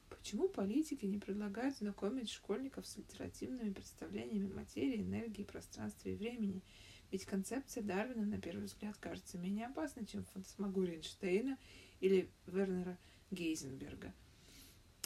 Почему 0.10 0.50
политики 0.50 1.06
не 1.06 1.18
предлагают 1.18 1.78
знакомить 1.78 2.30
школьников 2.30 2.88
с 2.88 2.98
альтернативными 2.98 3.72
представлениями 3.72 4.52
материи, 4.52 5.02
энергии, 5.02 5.44
пространства 5.44 6.10
и 6.10 6.16
времени? 6.16 6.64
Ведь 7.12 7.26
концепция 7.26 7.84
Дарвина, 7.84 8.26
на 8.26 8.40
первый 8.40 8.66
взгляд, 8.66 8.98
кажется 8.98 9.38
менее 9.38 9.68
опасной, 9.68 10.06
чем 10.06 10.24
фантасмагория 10.26 10.96
Эйнштейна 10.96 11.58
или 12.00 12.30
Вернера 12.48 12.98
Гейзенберга. 13.32 14.14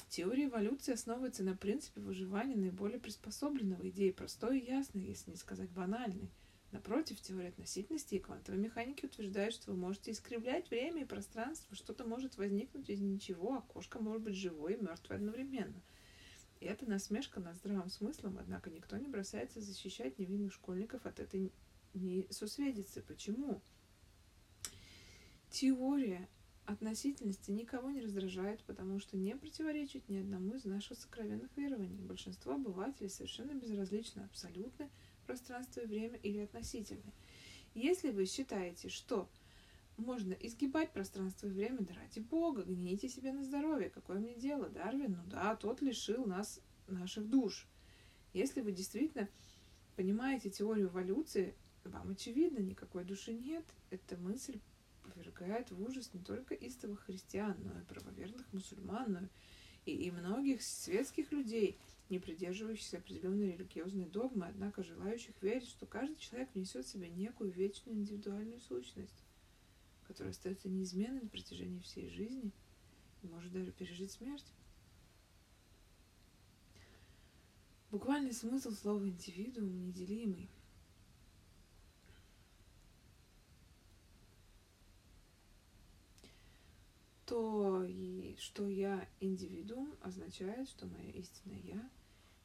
Теория 0.08 0.46
эволюции 0.46 0.94
основывается 0.94 1.44
на 1.44 1.56
принципе 1.56 2.02
выживания 2.02 2.56
наиболее 2.56 3.00
приспособленного, 3.00 3.88
идеи 3.90 4.12
простой 4.12 4.60
и 4.60 4.66
ясной, 4.66 5.04
если 5.04 5.32
не 5.32 5.38
сказать 5.38 5.70
банальной– 5.70 6.30
Напротив, 6.72 7.20
теория 7.20 7.50
относительности 7.50 8.16
и 8.16 8.20
квантовой 8.20 8.60
механики 8.60 9.06
утверждают, 9.06 9.56
что 9.56 9.72
вы 9.72 9.78
можете 9.78 10.12
искривлять 10.12 10.70
время 10.70 11.02
и 11.02 11.06
пространство, 11.06 11.76
что-то 11.76 12.06
может 12.06 12.38
возникнуть 12.38 12.90
из 12.90 13.00
ничего, 13.00 13.56
а 13.56 13.62
кошка 13.62 14.00
может 14.00 14.22
быть 14.22 14.36
живой 14.36 14.76
и 14.76 14.82
мертвой 14.82 15.18
одновременно. 15.18 15.82
И 16.60 16.66
это 16.66 16.88
насмешка 16.88 17.40
над 17.40 17.56
здравым 17.56 17.90
смыслом, 17.90 18.38
однако 18.38 18.70
никто 18.70 18.98
не 18.98 19.08
бросается 19.08 19.62
защищать 19.62 20.20
невинных 20.20 20.54
школьников 20.54 21.06
от 21.06 21.20
этой 21.20 21.52
несусведицы. 21.96 23.02
Почему? 23.02 23.62
Теория 25.50 26.30
относительности 26.66 27.50
никого 27.50 27.90
не 27.90 28.02
раздражает, 28.02 28.64
потому 28.66 29.00
что 29.00 29.18
не 29.18 29.36
противоречит 29.36 30.08
ни 30.08 30.18
одному 30.18 30.54
из 30.54 30.66
наших 30.66 31.00
сокровенных 31.00 31.50
верований. 31.58 32.02
Большинство 32.02 32.54
обывателей 32.54 33.10
совершенно 33.10 33.54
безразлично, 33.56 34.26
абсолютно 34.26 34.88
пространство 35.30 35.82
и 35.82 35.86
время 35.86 36.18
или 36.24 36.40
относительны. 36.40 37.14
Если 37.76 38.10
вы 38.10 38.26
считаете, 38.26 38.90
что 38.90 39.30
можно 39.96 40.34
изгибать 40.34 40.92
пространство 40.92 41.46
и 41.46 41.52
время, 41.52 41.82
да 41.82 41.94
ради 41.94 42.20
бога, 42.20 42.64
гните 42.64 43.08
себе 43.10 43.32
на 43.32 43.44
здоровье, 43.44 43.92
какое 43.92 44.18
мне 44.18 44.34
дело, 44.34 44.70
Дарвин, 44.70 45.12
ну 45.12 45.24
да, 45.30 45.56
тот 45.56 45.84
лишил 45.84 46.26
нас 46.26 46.62
наших 46.88 47.30
душ. 47.30 47.68
Если 48.34 48.62
вы 48.62 48.72
действительно 48.72 49.30
понимаете 49.96 50.50
теорию 50.50 50.88
эволюции, 50.88 51.54
вам 51.84 52.10
очевидно, 52.10 52.58
никакой 52.58 53.04
души 53.04 53.34
нет. 53.34 53.66
Эта 53.92 54.18
мысль 54.18 54.60
повергает 55.04 55.70
в 55.70 55.80
ужас 55.80 56.12
не 56.12 56.24
только 56.24 56.56
истовых 56.56 57.02
христиан, 57.02 57.56
но 57.64 57.80
и 57.80 57.84
правоверных 57.84 58.52
мусульман, 58.52 59.12
но 59.12 59.20
и, 59.86 59.92
и 59.92 60.10
многих 60.10 60.64
светских 60.64 61.32
людей– 61.32 61.78
не 62.10 62.20
придерживающихся 62.20 62.98
определенной 62.98 63.52
религиозной 63.52 64.06
догмы, 64.06 64.48
однако 64.48 64.84
желающих 64.84 65.40
верить, 65.42 65.68
что 65.68 65.86
каждый 65.86 66.18
человек 66.18 66.54
несет 66.56 66.86
в 66.86 66.90
себе 66.90 67.10
некую 67.10 67.52
вечную 67.52 67.98
индивидуальную 67.98 68.60
сущность, 68.60 69.24
которая 70.08 70.32
остается 70.32 70.70
неизменной 70.70 71.22
на 71.22 71.30
протяжении 71.30 71.80
всей 71.82 72.10
жизни 72.10 72.52
и 73.22 73.28
может 73.28 73.52
даже 73.52 73.72
пережить 73.72 74.12
смерть. 74.12 74.52
Буквальный 77.92 78.34
смысл 78.34 78.72
слова 78.72 79.08
«индивидуум» 79.08 79.88
неделимый. 79.88 80.50
То, 87.26 87.88
что 88.38 88.68
я 88.68 89.08
индивидуум, 89.20 89.96
означает, 90.02 90.68
что 90.70 90.88
моя 90.88 91.12
истинное 91.12 91.60
«я» 91.60 91.90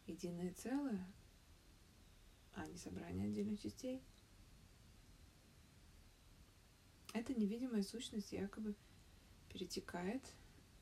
единое 0.07 0.53
целое, 0.55 1.05
а 2.55 2.67
не 2.67 2.77
собрание 2.77 3.27
отдельных 3.27 3.61
частей. 3.61 4.03
Эта 7.12 7.33
невидимая 7.35 7.83
сущность 7.83 8.33
якобы 8.33 8.75
перетекает 9.49 10.23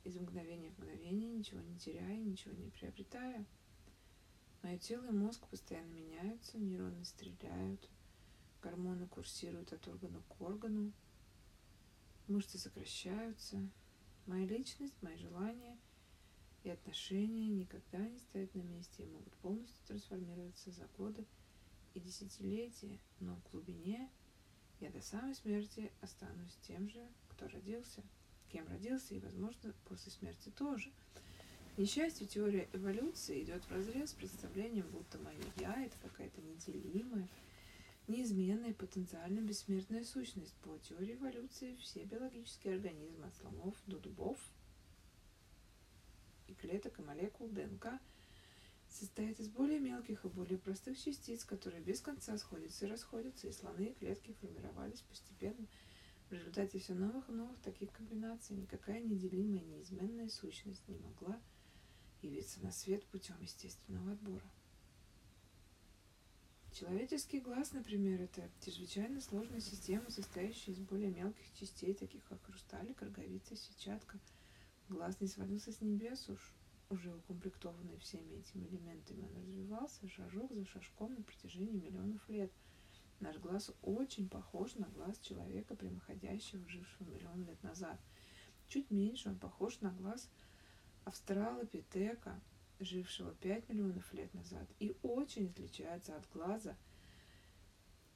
из 0.05 0.17
мгновения 0.17 0.71
в 0.71 0.79
мгновение, 0.79 1.31
ничего 1.31 1.61
не 1.61 1.79
теряя, 1.79 2.17
ничего 2.17 2.55
не 2.55 2.71
приобретая. 2.71 3.47
Мое 4.63 4.79
тело 4.79 5.05
и 5.07 5.11
мозг 5.11 5.47
постоянно 5.49 5.93
меняются, 5.93 6.59
нейроны 6.59 7.05
стреляют, 7.05 7.91
гормоны 8.63 9.07
курсируют 9.09 9.73
от 9.73 9.87
органа 9.89 10.23
к 10.23 10.41
органу, 10.41 10.93
мышцы 12.29 12.59
сокращаются. 12.59 13.69
Моя 14.27 14.47
личность, 14.47 14.95
мои 15.03 15.17
желания— 15.17 15.77
и 16.65 16.71
отношения 16.71 17.49
никогда 17.49 17.99
не 17.99 18.19
стоят 18.19 18.55
на 18.55 18.63
месте 18.63 19.03
и 19.03 19.07
могут 19.07 19.33
полностью 19.35 19.85
трансформироваться 19.87 20.71
за 20.71 20.87
годы 20.97 21.25
и 21.95 22.01
десятилетия, 22.01 22.99
но 23.21 23.37
в 23.37 23.51
глубине 23.51 24.09
я 24.81 24.91
до 24.91 25.01
самой 25.01 25.35
смерти 25.35 25.93
останусь 26.01 26.57
тем 26.63 26.89
же, 26.89 27.07
кто 27.31 27.49
родился, 27.49 28.03
кем 28.51 28.67
родился 28.69 29.15
и, 29.15 29.21
возможно, 29.21 29.75
после 29.87 30.13
смерти 30.13 30.51
тоже. 30.51 30.91
К 31.75 31.79
несчастью, 31.79 32.27
теория 32.27 32.69
эволюции 32.73 33.43
идет 33.43 33.65
в 33.65 33.73
разрез 33.73 34.11
с 34.11 34.15
представлением, 34.15 34.87
будто 34.91 35.19
мое 35.19 35.39
«я»— 35.57 35.85
это 35.87 35.97
какая-то 36.03 36.43
неделимая, 36.43 37.29
неизменная, 38.09 38.75
потенциально 38.75 39.41
бессмертная 39.41 40.05
сущность. 40.05 40.55
По 40.63 40.77
теории 40.79 41.15
эволюции 41.15 41.77
все 41.77 42.05
биологические 42.05 42.75
организмы 42.75 43.27
от 43.27 43.35
слонов 43.37 43.75
до 43.87 43.99
дубов 43.99 44.39
и 46.53 46.55
клеток 46.55 46.99
и 46.99 47.03
молекул 47.03 47.49
ДНК 47.49 48.01
состоит 48.89 49.41
из 49.41 49.49
более 49.49 49.81
мелких 49.81 50.25
и 50.25 50.29
более 50.29 50.59
простых 50.59 50.99
частиц, 50.99 51.45
которые 51.45 51.83
без 51.83 52.01
конца 52.01 52.37
сходятся 52.37 52.87
и 52.87 52.91
расходятся, 52.91 53.49
и 53.49 53.53
слоны 53.53 53.87
и 53.87 53.95
клетки 53.95 54.35
формировались 54.41 55.01
постепенно. 55.01 55.67
В 56.29 56.35
результате 56.35 56.79
все 56.79 56.95
новых 56.95 57.29
и 57.29 57.33
новых 57.33 57.59
таких 57.61 57.91
комбинаций 57.93 58.57
никакая 58.57 59.01
неделимая, 59.01 59.63
неизменная 59.63 60.29
сущность 60.29 60.87
не 60.89 60.97
могла 60.99 61.41
явиться 62.23 62.61
на 62.63 62.71
свет 62.71 63.05
путем 63.07 63.41
естественного 63.41 64.13
отбора. 64.13 64.45
Человеческий 66.73 67.41
глаз, 67.41 67.73
например, 67.73 68.23
это 68.23 68.49
чрезвычайно 68.65 69.21
сложная 69.21 69.61
система, 69.61 70.11
состоящая 70.11 70.73
из 70.73 70.79
более 70.79 71.11
мелких 71.11 71.53
частей, 71.55 71.93
таких 71.93 72.25
как 72.25 72.43
хрусталик, 72.45 73.03
роговица, 73.03 73.57
сетчатка– 73.57 74.19
Глаз 74.93 75.19
не 75.23 75.27
свалился 75.27 75.73
с 75.73 75.81
небес 75.81 76.29
уж, 76.29 76.53
уже 76.91 77.15
укомплектованный 77.15 77.97
всеми 77.97 78.35
этими 78.35 78.67
элементами. 78.67 79.23
Он 79.23 79.35
развивался 79.37 80.07
шажок 80.07 80.53
за 80.53 80.67
шажком 80.67 81.15
на 81.15 81.23
протяжении 81.23 81.79
миллионов 81.79 82.29
лет. 82.29 82.53
Наш 83.19 83.39
глаз 83.39 83.73
очень 83.81 84.29
похож 84.29 84.75
на 84.75 84.87
глаз 84.91 85.19
человека, 85.21 85.75
прямоходящего, 85.75 86.69
жившего 86.69 87.09
миллион 87.09 87.43
лет 87.47 87.63
назад. 87.63 87.99
Чуть 88.69 88.91
меньше 88.91 89.31
он 89.31 89.39
похож 89.39 89.81
на 89.81 89.93
глаз 89.93 90.29
австралопитека, 91.05 92.39
жившего 92.79 93.35
5 93.37 93.71
миллионов 93.71 94.13
лет 94.13 94.35
назад, 94.35 94.69
и 94.79 94.95
очень 95.03 95.49
отличается 95.49 96.17
от 96.17 96.29
глаза 96.33 96.77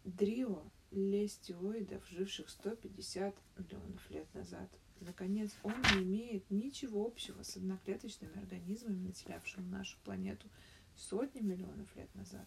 дрио 0.05 0.63
лестиоидов, 0.91 2.07
живших 2.09 2.51
150 2.51 3.35
миллионов 3.57 4.11
лет 4.11 4.33
назад. 4.35 4.69
Наконец, 5.01 5.53
он 5.63 5.75
не 5.95 6.03
имеет 6.03 6.51
ничего 6.51 7.07
общего 7.07 7.43
с 7.43 7.57
одноклеточными 7.57 8.39
организмами, 8.39 9.09
населявшими 9.09 9.67
нашу 9.69 9.99
планету 10.05 10.49
сотни 10.97 11.41
миллионов 11.41 11.95
лет 11.97 12.13
назад. 12.15 12.47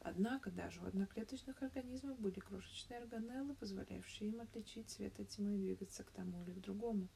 Однако 0.00 0.50
даже 0.50 0.80
у 0.80 0.86
одноклеточных 0.86 1.60
организмов 1.62 2.18
были 2.20 2.38
крошечные 2.38 3.00
органеллы, 3.00 3.54
позволявшие 3.54 4.30
им 4.30 4.40
отличить 4.40 4.88
цвет 4.88 5.18
от 5.18 5.28
тьмы 5.28 5.56
и 5.56 5.58
двигаться 5.58 6.04
к 6.04 6.10
тому 6.10 6.42
или 6.44 6.52
к 6.52 6.60
другому. 6.60 7.08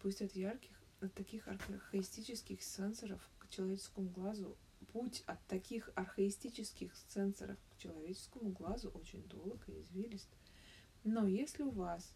Пусть 0.00 0.20
от 0.20 0.32
ярких, 0.32 0.76
от 1.00 1.14
таких 1.14 1.46
архаистических 1.46 2.60
сенсоров 2.60 3.20
к 3.38 3.48
человеческому 3.48 4.10
глазу, 4.10 4.56
путь 4.92 5.22
от 5.26 5.44
таких 5.46 5.90
архаистических 5.94 6.92
сенсоров 7.08 7.58
к 7.70 7.78
человеческому 7.78 8.50
глазу 8.50 8.90
очень 8.90 9.22
долг 9.28 9.68
и 9.68 9.80
извилист– 9.80 10.28
Но 11.06 11.28
если 11.28 11.62
у 11.62 11.70
вас 11.70 12.12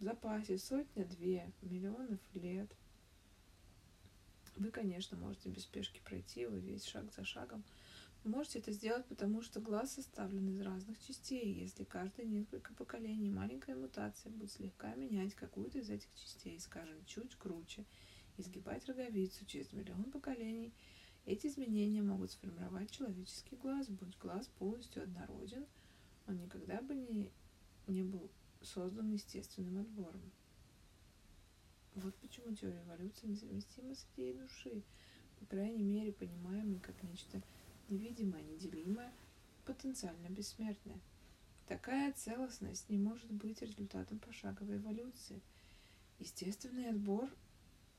в 0.00 0.02
запасе 0.02 0.56
сотня-две 0.56 1.52
миллионов 1.60 2.20
лет, 2.32 2.74
вы, 4.56 4.70
конечно, 4.70 5.16
можете 5.16 5.50
без 5.50 5.64
спешки 5.64 6.00
пройти 6.02 6.40
его 6.40 6.56
весь 6.56 6.84
шаг 6.86 7.12
за 7.12 7.22
шагом. 7.24 7.62
Можете 8.24 8.60
это 8.60 8.72
сделать, 8.72 9.06
потому 9.06 9.42
что 9.42 9.60
глаз 9.60 9.92
составлен 9.92 10.48
из 10.48 10.60
разных 10.62 10.98
частей. 11.06 11.52
Если 11.52 11.84
каждые 11.84 12.26
несколько 12.28 12.72
поколений 12.74 13.30
маленькая 13.30 13.76
мутация 13.76 14.30
будет 14.30 14.50
слегка 14.50 14.94
менять 14.94 15.34
какую-то 15.34 15.78
из 15.78 15.90
этих 15.90 16.08
частей, 16.14 16.58
скажем, 16.60 17.04
чуть 17.04 17.34
круче, 17.36 17.84
изгибать 18.38 18.86
роговицу 18.86 19.44
через 19.44 19.72
миллион 19.72 20.04
поколений, 20.04 20.72
эти 21.26 21.46
изменения 21.46 22.02
могут 22.02 22.30
сформировать 22.30 22.90
человеческий 22.90 23.56
глаз. 23.56 23.88
Будь 23.88 24.16
глаз 24.18 24.48
полностью 24.58 25.02
однороден, 25.02 25.66
он 26.26 26.38
никогда 26.38 26.80
бы 26.80 26.94
не, 26.94 27.30
не 27.86 28.02
был 28.02 28.30
создан 28.62 29.12
естественным 29.12 29.78
отбором. 29.78 30.22
Вот 31.94 32.14
почему 32.16 32.54
теория 32.54 32.82
эволюции 32.82 33.26
несовместима 33.26 33.94
с 33.94 34.06
идеей 34.14 34.34
души, 34.34 34.82
по 35.38 35.46
крайней 35.46 35.82
мере, 35.82 36.12
понимаемой 36.12 36.78
как 36.80 37.02
нечто 37.02 37.42
невидимое, 37.88 38.42
неделимое, 38.42 39.12
потенциально 39.64 40.28
бессмертное. 40.28 41.00
Такая 41.66 42.12
целостность 42.12 42.88
не 42.88 42.98
может 42.98 43.30
быть 43.30 43.62
результатом 43.62 44.18
пошаговой 44.18 44.76
эволюции. 44.76 45.40
Естественный 46.18 46.90
отбор 46.90 47.30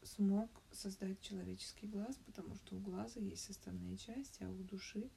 смог 0.04 0.50
создать 0.72 1.22
человеческий 1.22 1.88
глаз, 1.88 2.18
потому 2.26 2.56
что 2.56 2.76
у 2.76 2.80
глаза 2.80 3.20
есть 3.20 3.46
составные 3.46 3.98
части, 3.98 4.44
а 4.44 4.50
у 4.50 4.64
души 4.64 5.10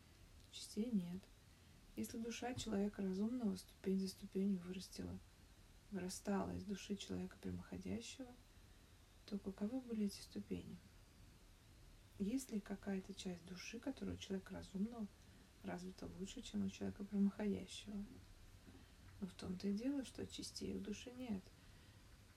частей 0.53 0.91
нет. 0.91 1.23
Если 1.97 2.19
душа 2.19 2.55
человека 2.55 3.03
разумного 3.03 3.57
ступень 3.57 4.01
за 4.01 4.09
ступенью 4.09 4.61
вырастила, 4.61 5.19
вырастала 5.95 6.55
из 6.57 6.65
души 6.65 6.97
человека 6.97 7.37
прямоходящего, 7.41 8.29
то 9.27 9.39
каковы 9.39 9.81
были 9.81 10.07
эти 10.07 10.21
ступени? 10.21 10.77
Есть 12.19 12.51
ли 12.51 12.61
какая-то 12.61 13.15
часть 13.15 13.45
души, 13.47 13.79
которая 13.79 14.17
у 14.17 14.19
человека 14.19 14.55
разумного 14.55 15.07
развита 15.63 16.07
лучше, 16.19 16.43
чем 16.43 16.67
у 16.67 16.71
человека 16.71 17.05
прямоходящего? 17.05 18.05
Но 19.21 19.27
в 19.27 19.35
том-то 19.35 19.69
и 19.69 19.73
дело, 19.73 20.05
что 20.05 20.27
частей 20.27 20.75
у 20.75 20.81
души 20.81 21.11
нет. 21.13 21.43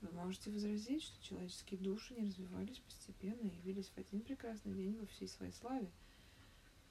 Вы 0.01 0.11
можете 0.11 0.51
возразить, 0.51 1.03
что 1.03 1.23
человеческие 1.23 1.79
души 1.79 2.13
не 2.13 2.27
развивались 2.27 2.79
постепенно 2.79 3.47
и 3.47 3.55
явились 3.57 3.89
в 3.89 3.97
один 3.97 4.21
прекрасный 4.21 4.73
день 4.75 4.97
во 4.99 5.07
всей 5.07 5.27
своей 5.27 5.51
славе. 5.53 5.91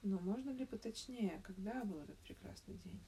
Но 0.03 0.19
можно 0.19 0.49
ли 0.49 0.65
поточнее, 0.65 1.41
когда 1.43 1.83
был 1.85 1.99
этот 2.01 2.17
прекрасный 2.19 2.75
день? 2.83 2.99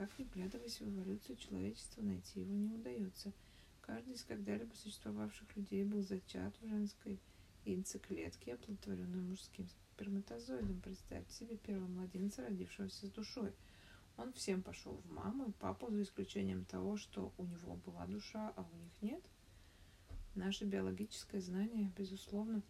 Как 0.00 0.18
ни 0.18 0.24
вглядываясь 0.24 0.80
в 0.80 0.88
эволюцию 0.88 1.36
человечества, 1.36 2.00
найти 2.00 2.40
его 2.40 2.54
не 2.54 2.70
удается. 2.70 3.34
Каждый 3.82 4.14
из 4.14 4.24
когда-либо 4.24 4.72
существовавших 4.72 5.54
людей 5.54 5.84
был 5.84 6.00
зачат 6.00 6.54
в 6.62 6.66
женской 6.66 7.20
яйцеклетке, 7.66 8.54
оплодотворенной 8.54 9.20
мужским 9.20 9.68
сперматозоидом. 9.68 10.80
Представьте 10.80 11.34
себе 11.34 11.58
первого 11.58 11.86
младенца, 11.86 12.46
родившегося 12.46 13.08
с 13.08 13.10
душой– 13.10 13.52
он 14.20 14.34
всем 14.34 14.62
пошел 14.62 14.96
в 14.96 15.10
маму 15.12 15.46
и 15.46 15.52
папу, 15.52 15.90
за 15.90 16.02
исключением 16.02 16.66
того, 16.66 16.98
что 16.98 17.32
у 17.38 17.44
него 17.44 17.76
была 17.86 18.06
душа, 18.06 18.52
а 18.54 18.60
у 18.60 18.76
них 18.76 18.92
нет. 19.00 19.22
Наше 20.34 20.66
биологическое 20.66 21.40
знание, 21.40 21.90
безусловно, 21.96 22.62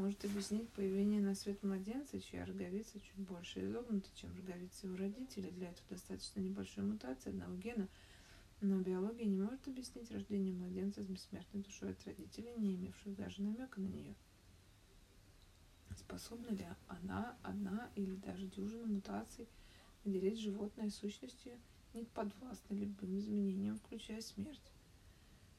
может 0.00 0.24
объяснить 0.24 0.68
появление 0.70 1.20
на 1.20 1.34
свет 1.34 1.62
младенца, 1.62 2.20
чья 2.20 2.44
роговица 2.46 2.98
чуть 2.98 3.16
больше 3.16 3.64
изогнута, 3.64 4.08
чем 4.14 4.34
роговица 4.34 4.88
у 4.88 4.96
родителей. 4.96 5.50
Для 5.50 5.70
этого 5.70 5.90
достаточно 5.90 6.40
небольшой 6.40 6.84
мутации 6.84 7.30
одного 7.30 7.54
гена. 7.56 7.88
Но 8.60 8.80
биология 8.80 9.26
не 9.26 9.36
может 9.36 9.66
объяснить 9.68 10.10
рождение 10.10 10.54
младенца 10.54 11.02
с 11.02 11.06
бессмертной 11.06 11.62
душой 11.62 11.92
от 11.92 12.04
родителей, 12.04 12.54
не 12.56 12.74
имевших 12.74 13.14
даже 13.14 13.42
намека 13.42 13.80
на 13.80 13.86
нее. 13.86 14.14
Способна 15.96 16.48
ли 16.48 16.66
она 16.88 17.36
одна 17.42 17.90
или 17.94 18.14
даже 18.16 18.46
дюжина 18.46 18.86
мутаций– 18.86 19.46
наделить 20.04 20.40
животное 20.40 20.90
сущностью 20.90 21.58
не 21.94 22.04
подвластно 22.04 22.74
любым 22.74 23.18
изменениям, 23.18 23.78
включая 23.78 24.20
смерть. 24.20 24.72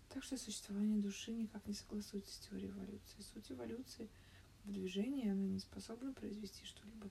Так 0.09 0.23
что 0.23 0.37
существование 0.37 0.97
души 0.97 1.31
никак 1.31 1.65
не 1.67 1.73
согласуется 1.73 2.33
с 2.33 2.47
теорией 2.47 2.69
эволюции. 2.69 3.21
Суть 3.33 3.51
эволюции 3.51 4.09
в 4.65 4.71
движении, 4.71 5.29
она 5.29 5.47
не 5.47 5.59
способна 5.59 6.13
произвести 6.13 6.65
что-либо 6.65 7.09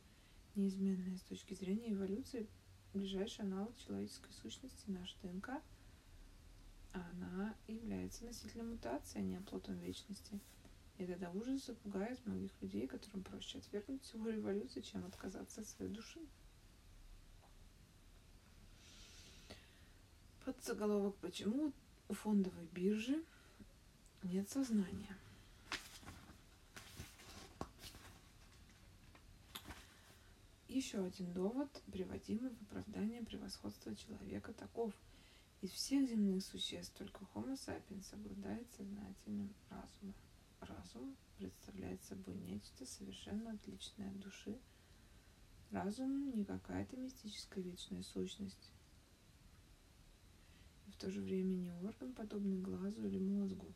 неизменное 0.55 1.17
с 1.17 1.23
точки 1.23 1.55
зрения 1.55 1.93
эволюции. 1.93 2.47
Ближайший 2.93 3.43
аналог 3.43 3.77
человеческой 3.79 4.33
сущности– 4.33 4.85
наша 4.89 5.17
ДНК, 5.23 5.63
она 6.93 7.55
является 7.69 8.25
носителем 8.25 8.73
мутации, 8.73 9.19
а 9.19 9.23
не 9.23 9.37
оплотом 9.37 9.79
вечности. 9.79 10.41
И 10.99 11.05
это 11.05 11.19
до 11.19 11.31
ужаса 11.31 11.75
пугает 11.75 12.25
многих 12.27 12.51
людей, 12.61 12.87
которым 12.87 13.23
проще 13.23 13.59
отвергнуть 13.59 14.03
теорию 14.03 14.41
эволюции, 14.41 14.81
чем 14.81 15.05
отказаться 15.07 15.61
от 15.61 15.69
своей 15.69 15.93
души. 15.93 16.21
Под 20.45 20.63
заголовок 20.65 21.15
«Почему 21.17 21.73
у 22.09 22.15
фондовой 22.15 22.67
биржи 22.73 23.25
нет 24.25 24.49
сознания?» 24.51 25.17
Еще 30.71 31.05
один 31.05 31.33
довод, 31.33 31.69
приводимый 31.91 32.51
в 32.51 32.63
оправдание 32.63 33.25
превосходства 33.25 33.93
человека, 33.97 34.53
таков. 34.53 34.95
Из 35.63 35.71
всех 35.71 36.09
земных 36.09 36.45
существ 36.45 36.95
только 36.97 37.25
Homo 37.35 37.55
sapiens 37.55 38.15
обладает 38.15 38.71
сознательным 38.77 39.53
разумом. 39.69 40.15
Разум 40.61 41.17
представляет 41.39 42.01
собой 42.05 42.37
нечто 42.37 42.87
совершенно 42.87 43.51
отличное 43.51 44.11
от 44.11 44.21
души. 44.21 44.61
Разум 45.73 46.37
не 46.37 46.45
какая-то 46.45 46.97
мистическая 46.97 47.65
вечная 47.65 48.05
сущность 48.05 48.71
в 50.87 50.97
то 50.99 51.11
же 51.11 51.21
время 51.21 51.55
не 51.57 51.73
орган, 51.85 52.13
подобный 52.13 52.61
глазу 52.61 53.05
или 53.09 53.19
мозгу. 53.19 53.75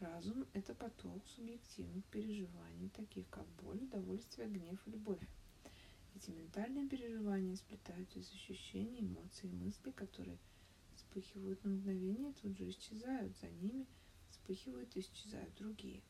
Разум– 0.00 0.46
это 0.54 0.74
поток 0.74 1.22
субъективных 1.36 2.06
переживаний, 2.06 2.88
таких 2.88 3.28
как 3.28 3.46
боль, 3.62 3.82
удовольствие, 3.82 4.48
гнев 4.48 4.80
и 4.86 4.92
любовь. 4.92 5.20
Эти 6.22 6.30
ментальные 6.30 6.86
переживания 6.86 7.56
сплетаются 7.56 8.20
из 8.20 8.32
ощущений, 8.32 9.00
эмоций 9.00 9.48
и 9.48 9.52
мыслей, 9.52 9.90
которые 9.90 10.38
вспыхивают 10.94 11.64
на 11.64 11.70
мгновение 11.70 12.30
и 12.30 12.34
тут 12.34 12.56
же 12.56 12.68
исчезают. 12.68 13.36
За 13.38 13.48
ними 13.48 13.88
вспыхивают 14.30 14.94
и 14.94 15.00
исчезают 15.00 15.52
другие. 15.56 16.00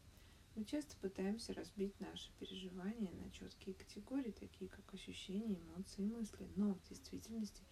Мы 0.55 0.67
часто 0.67 0.99
пытаемся 0.99 1.55
разбить 1.55 1.99
наши 1.99 2.31
переживания 2.39 3.11
на 3.11 3.31
четкие 3.31 3.75
категории, 3.75 4.33
такие 4.33 4.69
как 4.69 4.93
ощущения, 4.93 5.59
эмоции 5.59 6.03
и 6.03 6.07
мысли, 6.07 6.47
но 6.57 6.75
в 6.75 6.89
действительности 6.91 7.63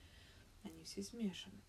они 0.62 0.82
все 0.84 1.02
смешаны. 1.02 1.60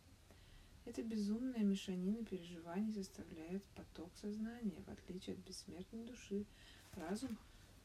Эта 0.85 1.03
безумная 1.03 1.63
мешанина 1.63 2.23
переживаний 2.23 2.93
составляет 2.93 3.65
поток 3.75 4.15
сознания. 4.15 4.81
В 4.85 4.89
отличие 4.89 5.35
от 5.35 5.41
бессмертной 5.41 6.05
души, 6.05 6.45
разум 6.93 7.37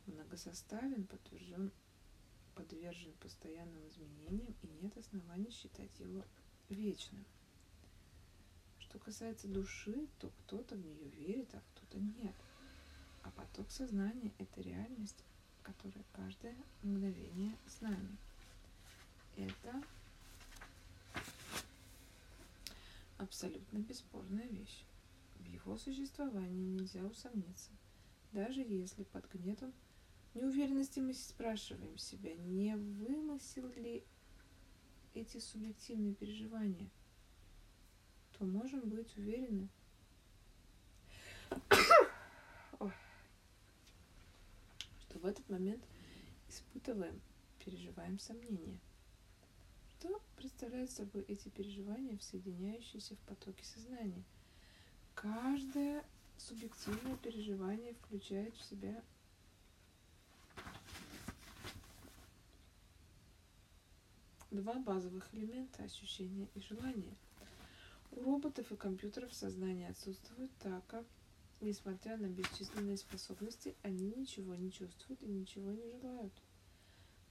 многосоставен, 0.07 1.05
подтвержден, 1.09 1.73
подвержен 2.57 3.13
постоянным 3.21 3.87
изменениям 3.89 4.55
и 4.63 4.67
нет 4.83 4.97
оснований 4.97 5.51
считать 5.51 6.01
его 6.01 6.25
вечным. 6.69 7.25
Что 8.81 8.99
касается 8.99 9.47
души, 9.47 10.09
то 10.19 10.31
кто-то 10.41 10.75
в 10.75 10.85
нее 10.85 11.09
верит, 11.11 11.55
а 11.55 11.61
кто-то 11.61 11.99
нет. 11.99 12.35
А 13.23 13.31
поток 13.31 13.71
сознания– 13.71 14.33
это 14.39 14.63
реальность, 14.63 15.23
которая 15.63 16.05
каждое 16.13 16.57
мгновение 16.83 17.57
с 17.67 17.81
нами. 17.83 18.17
Это 19.37 19.83
абсолютно 23.19 23.79
бесспорная 23.79 24.49
вещь. 24.49 24.85
В 25.39 25.45
его 25.45 25.77
существовании 25.77 26.79
нельзя 26.79 27.05
усомниться. 27.05 27.71
Даже 28.33 28.61
если 28.61 29.05
под 29.05 29.31
гнетом 29.31 29.73
неуверенности 30.37 31.01
мы 31.01 31.15
спрашиваем 31.15 31.99
себя, 31.99 32.35
не 32.35 32.77
вымысел 32.77 33.69
ли 33.71 34.05
эти 35.15 35.39
субъективные 35.39 36.15
переживания, 36.15 36.91
то 38.39 38.45
можем 38.45 38.89
быть 38.89 39.17
уверены, 39.17 39.69
что 45.01 45.19
в 45.19 45.25
этот 45.25 45.49
момент 45.49 45.83
испытываем, 46.49 47.21
переживаем 47.59 48.19
сомнения– 48.19 48.79
что 49.99 50.21
представляют 50.37 50.91
собой 50.91 51.23
эти 51.23 51.49
переживания, 51.49 52.19
соединяющиеся 52.21 53.17
в 53.17 53.19
потоке 53.21 53.65
сознания? 53.65 54.23
Каждое 55.15 56.05
субъективное 56.37 57.17
переживание 57.17 57.95
включает 57.95 58.55
в 58.55 58.63
себя 58.63 59.03
два 64.57 64.75
базовых 64.75 65.29
элемента 65.35 65.85
ощущения 65.85 66.49
и 66.55 66.61
желания. 66.61 67.15
У 68.13 68.23
роботов 68.23 68.73
и 68.73 68.77
компьютеров 68.77 69.35
сознание 69.35 69.91
отсутствует, 69.91 70.51
так 70.61 70.87
как, 70.87 71.05
несмотря 71.61 72.17
на 72.17 72.27
бесчисленные 72.27 72.97
способности, 72.97 73.77
они 73.83 74.13
ничего 74.17 74.55
не 74.55 74.73
чувствуют 74.73 75.23
и 75.23 75.27
ничего 75.27 75.71
не 75.73 75.91
желают. 75.91 76.33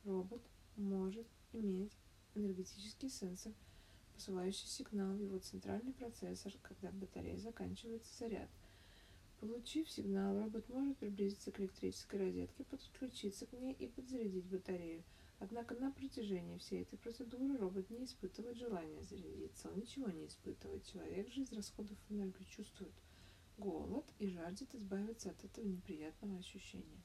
Робот 0.04 0.42
может 0.78 1.26
иметь 1.52 1.92
энергетический 2.36 3.10
сенсор, 3.10 3.54
посылающий 4.14 4.68
сигнал 4.68 5.14
в 5.16 5.22
его 5.22 5.40
центральный 5.40 5.94
процессор, 5.94 6.54
когда 6.62 6.92
в 6.92 6.96
батарее 6.96 7.38
заканчивается 7.40 8.16
заряд. 8.20 8.50
Получив 9.40 9.90
сигнал, 9.90 10.40
робот 10.40 10.70
может 10.70 10.98
приблизиться 10.98 11.52
к 11.52 11.60
электрической 11.60 12.20
розетке, 12.20 12.64
подключиться 12.66 13.48
к 13.48 13.54
ней 13.54 13.74
и 13.74 13.88
подзарядить 13.88 14.46
батарею. 14.46 15.04
Однако 15.40 15.76
на 15.76 15.92
протяжении 15.92 16.58
всей 16.58 16.84
этой 16.84 16.98
процедуры 16.98 17.58
робот 17.58 17.90
не 17.90 18.06
испытывает 18.06 18.58
желания 18.58 19.04
зарядиться, 19.04 19.70
он 19.70 19.80
ничего 19.80 20.10
не 20.10 20.28
испытывает. 20.28 20.86
Человек 20.86 21.30
же 21.30 21.42
из 21.42 21.52
расходов 21.52 21.98
энергии 22.10 22.46
чувствует 22.46 22.94
голод 23.58 24.06
и 24.20 24.28
жаждет 24.28 24.74
избавиться 24.76 25.32
от 25.32 25.44
этого 25.44 25.66
неприятного 25.66 26.38
ощущения. 26.38 27.02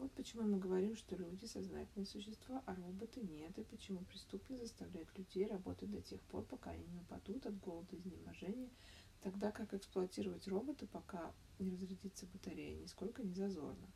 Вот 0.00 0.10
почему 0.12 0.44
мы 0.44 0.58
говорим, 0.58 0.96
что 0.96 1.14
люди 1.14 1.44
сознательные 1.44 2.06
существа, 2.06 2.62
а 2.64 2.74
роботы 2.74 3.20
нет, 3.20 3.58
и 3.58 3.64
почему 3.64 4.00
преступно 4.04 4.56
заставлять 4.56 5.06
людей 5.18 5.46
работать 5.46 5.90
до 5.90 6.00
тех 6.00 6.22
пор, 6.22 6.42
пока 6.44 6.70
они 6.70 6.86
не 6.86 7.00
упадут 7.00 7.44
от 7.44 7.58
голода 7.60 7.94
и 7.94 7.98
изнеможения, 7.98 8.70
тогда 9.20 9.52
как 9.52 9.74
эксплуатировать 9.74 10.48
робота, 10.48 10.86
пока 10.86 11.34
не 11.58 11.70
разрядится 11.70 12.26
батарея, 12.32 12.78
нисколько 12.78 13.22
не 13.22 13.34
зазорно. 13.34 13.90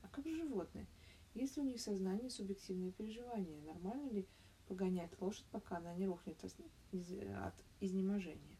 А 0.00 0.08
как 0.08 0.26
же 0.26 0.36
животные? 0.36 0.86
Есть 1.34 1.56
ли 1.56 1.62
у 1.62 1.66
них 1.66 1.80
сознание 1.80 2.30
субъективные 2.30 2.92
переживания? 2.92 3.60
Нормально 3.62 4.10
ли 4.10 4.26
погонять 4.68 5.18
лошадь, 5.20 5.46
пока 5.50 5.78
она 5.78 5.94
не 5.94 6.06
рухнет 6.06 6.42
от 6.44 7.54
изнеможения? 7.80 8.56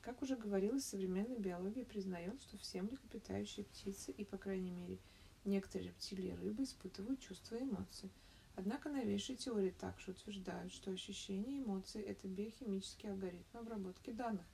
Как 0.00 0.22
уже 0.22 0.36
говорилось, 0.36 0.84
современная 0.84 1.38
биология 1.38 1.84
признает, 1.84 2.40
что 2.42 2.58
все 2.58 2.82
млекопитающие 2.82 3.64
птицы 3.64 4.10
и, 4.10 4.24
по 4.24 4.36
крайней 4.36 4.72
мере, 4.72 4.98
Некоторые 5.44 5.88
рептилии 5.88 6.30
и 6.30 6.34
рыбы 6.34 6.62
испытывают 6.62 7.20
чувства 7.20 7.56
и 7.56 7.64
эмоции. 7.64 8.10
Однако 8.54 8.90
новейшие 8.90 9.36
теории 9.36 9.70
также 9.70 10.12
утверждают, 10.12 10.72
что 10.72 10.92
ощущения 10.92 11.58
и 11.58 11.62
эмоции– 11.64 12.00
это 12.04 12.28
биохимический 12.28 13.10
алгоритм 13.10 13.58
обработки 13.58 14.10
данных. 14.10 14.46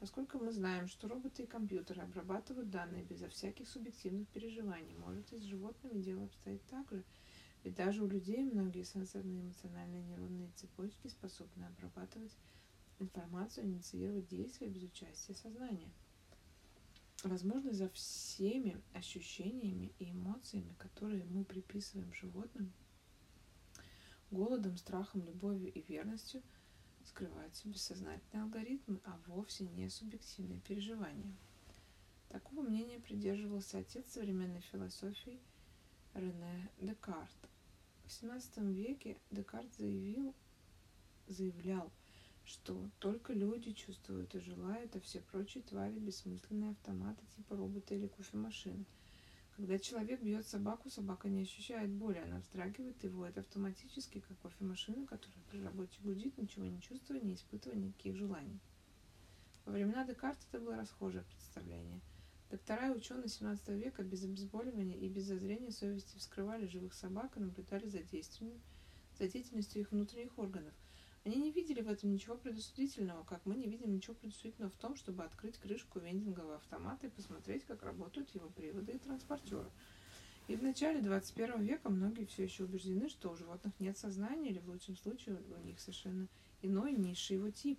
Поскольку 0.00 0.38
мы 0.38 0.50
знаем, 0.50 0.88
что 0.88 1.08
роботы 1.08 1.42
и 1.42 1.46
компьютеры 1.46 2.00
обрабатывают 2.00 2.70
данные 2.70 3.04
безо 3.04 3.28
всяких 3.28 3.68
субъективных 3.68 4.26
переживаний, 4.28 4.96
может 4.96 5.30
и 5.30 5.36
с 5.36 5.42
животными 5.42 6.00
дело 6.00 6.24
обстоит 6.24 6.64
так 6.68 6.90
же, 6.90 7.04
ведь 7.62 7.74
даже 7.74 8.02
у 8.02 8.08
людей 8.08 8.42
многие 8.42 8.82
сенсорные 8.82 9.42
эмоциональные 9.42 10.02
нейронные 10.02 10.50
цепочки 10.56 11.08
способны 11.08 11.64
обрабатывать 11.64 12.34
информацию, 12.98 13.66
инициировать 13.66 14.26
действия 14.26 14.68
без 14.68 14.84
участия 14.84 15.34
сознания. 15.34 15.90
Возможно, 17.22 17.74
за 17.74 17.90
всеми 17.90 18.80
ощущениями 18.94 19.92
и 19.98 20.12
эмоциями, 20.12 20.74
которые 20.78 21.26
мы 21.26 21.44
приписываем 21.44 22.10
животным, 22.14 22.72
голодом, 24.30 24.78
страхом, 24.78 25.26
любовью 25.26 25.70
и 25.70 25.82
верностью, 25.82 26.42
скрываются 27.10 27.68
бессознательные 27.68 28.44
алгоритмы, 28.44 29.00
а 29.04 29.18
вовсе 29.26 29.64
не 29.64 29.88
субъективные 29.90 30.60
переживания. 30.60 31.34
Такого 32.28 32.62
мнения 32.62 33.00
придерживался 33.00 33.78
отец 33.78 34.06
современной 34.12 34.60
философии 34.60 35.40
Рене 36.14 36.70
Декарт. 36.80 37.36
В 38.04 38.08
XVII 38.08 38.72
веке 38.72 39.16
Декарт 39.32 39.74
заявил, 39.74 40.34
заявлял, 41.26 41.90
что 42.44 42.88
только 43.00 43.32
люди 43.32 43.72
чувствуют 43.72 44.34
и 44.36 44.40
желают, 44.40 44.94
а 44.94 45.00
все 45.00 45.20
прочие 45.20 45.64
твари– 45.64 45.98
бессмысленные 45.98 46.70
автоматы 46.70 47.24
типа 47.36 47.56
робота 47.56 47.94
или 47.94 48.06
кофемашины. 48.06 48.84
Когда 49.60 49.78
человек 49.78 50.22
бьет 50.22 50.46
собаку, 50.46 50.88
собака 50.88 51.28
не 51.28 51.42
ощущает 51.42 51.90
боли, 51.90 52.16
она 52.16 52.38
вздрагивает 52.38 53.04
и 53.04 53.08
воет 53.08 53.36
автоматически, 53.36 54.20
как 54.20 54.38
кофемашина, 54.38 55.06
которая 55.06 55.44
при 55.50 55.60
работе 55.60 55.98
гудит, 56.00 56.38
ничего 56.38 56.64
не 56.64 56.80
чувствуя, 56.80 57.20
не 57.20 57.34
испытывая 57.34 57.76
никаких 57.76 58.16
желаний. 58.16 58.58
Во 59.66 59.72
времена 59.72 60.06
Декарта 60.06 60.40
это 60.50 60.64
было 60.64 60.76
расхожее 60.76 61.24
представление. 61.24 62.00
Доктора 62.50 62.88
и 62.88 62.96
ученые 62.96 63.26
XVII 63.26 63.76
века 63.76 64.02
без 64.02 64.24
обезболивания 64.24 64.96
и 64.96 65.10
без 65.10 65.24
зазрения 65.24 65.72
совести 65.72 66.16
вскрывали 66.16 66.66
живых 66.66 66.94
собак 66.94 67.36
и 67.36 67.40
наблюдали 67.40 67.86
за, 67.86 67.98
за 67.98 69.28
деятельностью 69.28 69.82
их 69.82 69.90
внутренних 69.90 70.38
органов– 70.38 70.72
они 71.24 71.36
не 71.36 71.52
видели 71.52 71.82
в 71.82 71.88
этом 71.88 72.12
ничего 72.12 72.36
предосудительного, 72.36 73.24
как 73.24 73.44
мы 73.44 73.54
не 73.54 73.68
видим 73.68 73.94
ничего 73.94 74.14
предосудительного 74.14 74.72
в 74.72 74.76
том, 74.76 74.96
чтобы 74.96 75.22
открыть 75.22 75.58
крышку 75.58 75.98
вендингового 75.98 76.56
автомата 76.56 77.06
и 77.06 77.10
посмотреть, 77.10 77.64
как 77.64 77.82
работают 77.82 78.34
его 78.34 78.48
приводы 78.48 78.92
и 78.92 78.98
транспортеры. 78.98 79.70
И 80.48 80.56
в 80.56 80.62
начале 80.62 81.02
21 81.02 81.62
века 81.62 81.90
многие 81.90 82.24
все 82.24 82.44
еще 82.44 82.64
убеждены, 82.64 83.08
что 83.10 83.30
у 83.30 83.36
животных 83.36 83.78
нет 83.78 83.98
сознания, 83.98 84.50
или 84.50 84.58
в 84.60 84.68
лучшем 84.68 84.96
случае 84.96 85.36
у 85.36 85.66
них 85.66 85.78
совершенно 85.78 86.26
иной, 86.62 86.92
низший 86.92 87.36
его 87.36 87.50
тип. 87.50 87.78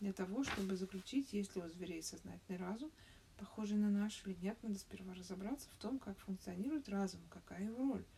Для 0.00 0.12
того, 0.12 0.42
чтобы 0.42 0.76
заключить, 0.76 1.32
есть 1.32 1.54
ли 1.54 1.62
у 1.62 1.68
зверей 1.68 2.02
сознательный 2.02 2.58
разум, 2.58 2.90
похожий 3.38 3.78
на 3.78 3.90
наш 3.90 4.26
или 4.26 4.36
нет, 4.42 4.58
надо 4.62 4.78
сперва 4.78 5.14
разобраться 5.14 5.68
в 5.70 5.80
том, 5.80 6.00
как 6.00 6.18
функционирует 6.18 6.88
разум, 6.88 7.20
какая 7.30 7.64
его 7.64 7.92
роль– 7.92 8.04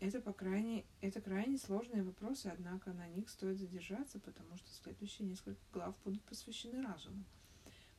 это, 0.00 0.20
по 0.20 0.32
крайней, 0.32 0.84
это 1.00 1.20
крайне 1.20 1.58
сложные 1.58 2.02
вопросы, 2.02 2.48
однако 2.48 2.92
на 2.92 3.06
них 3.08 3.28
стоит 3.30 3.58
задержаться, 3.58 4.18
потому 4.20 4.56
что 4.56 4.70
следующие 4.70 5.26
несколько 5.26 5.60
глав 5.72 5.94
будут 6.04 6.22
посвящены 6.24 6.82
разуму. 6.82 7.24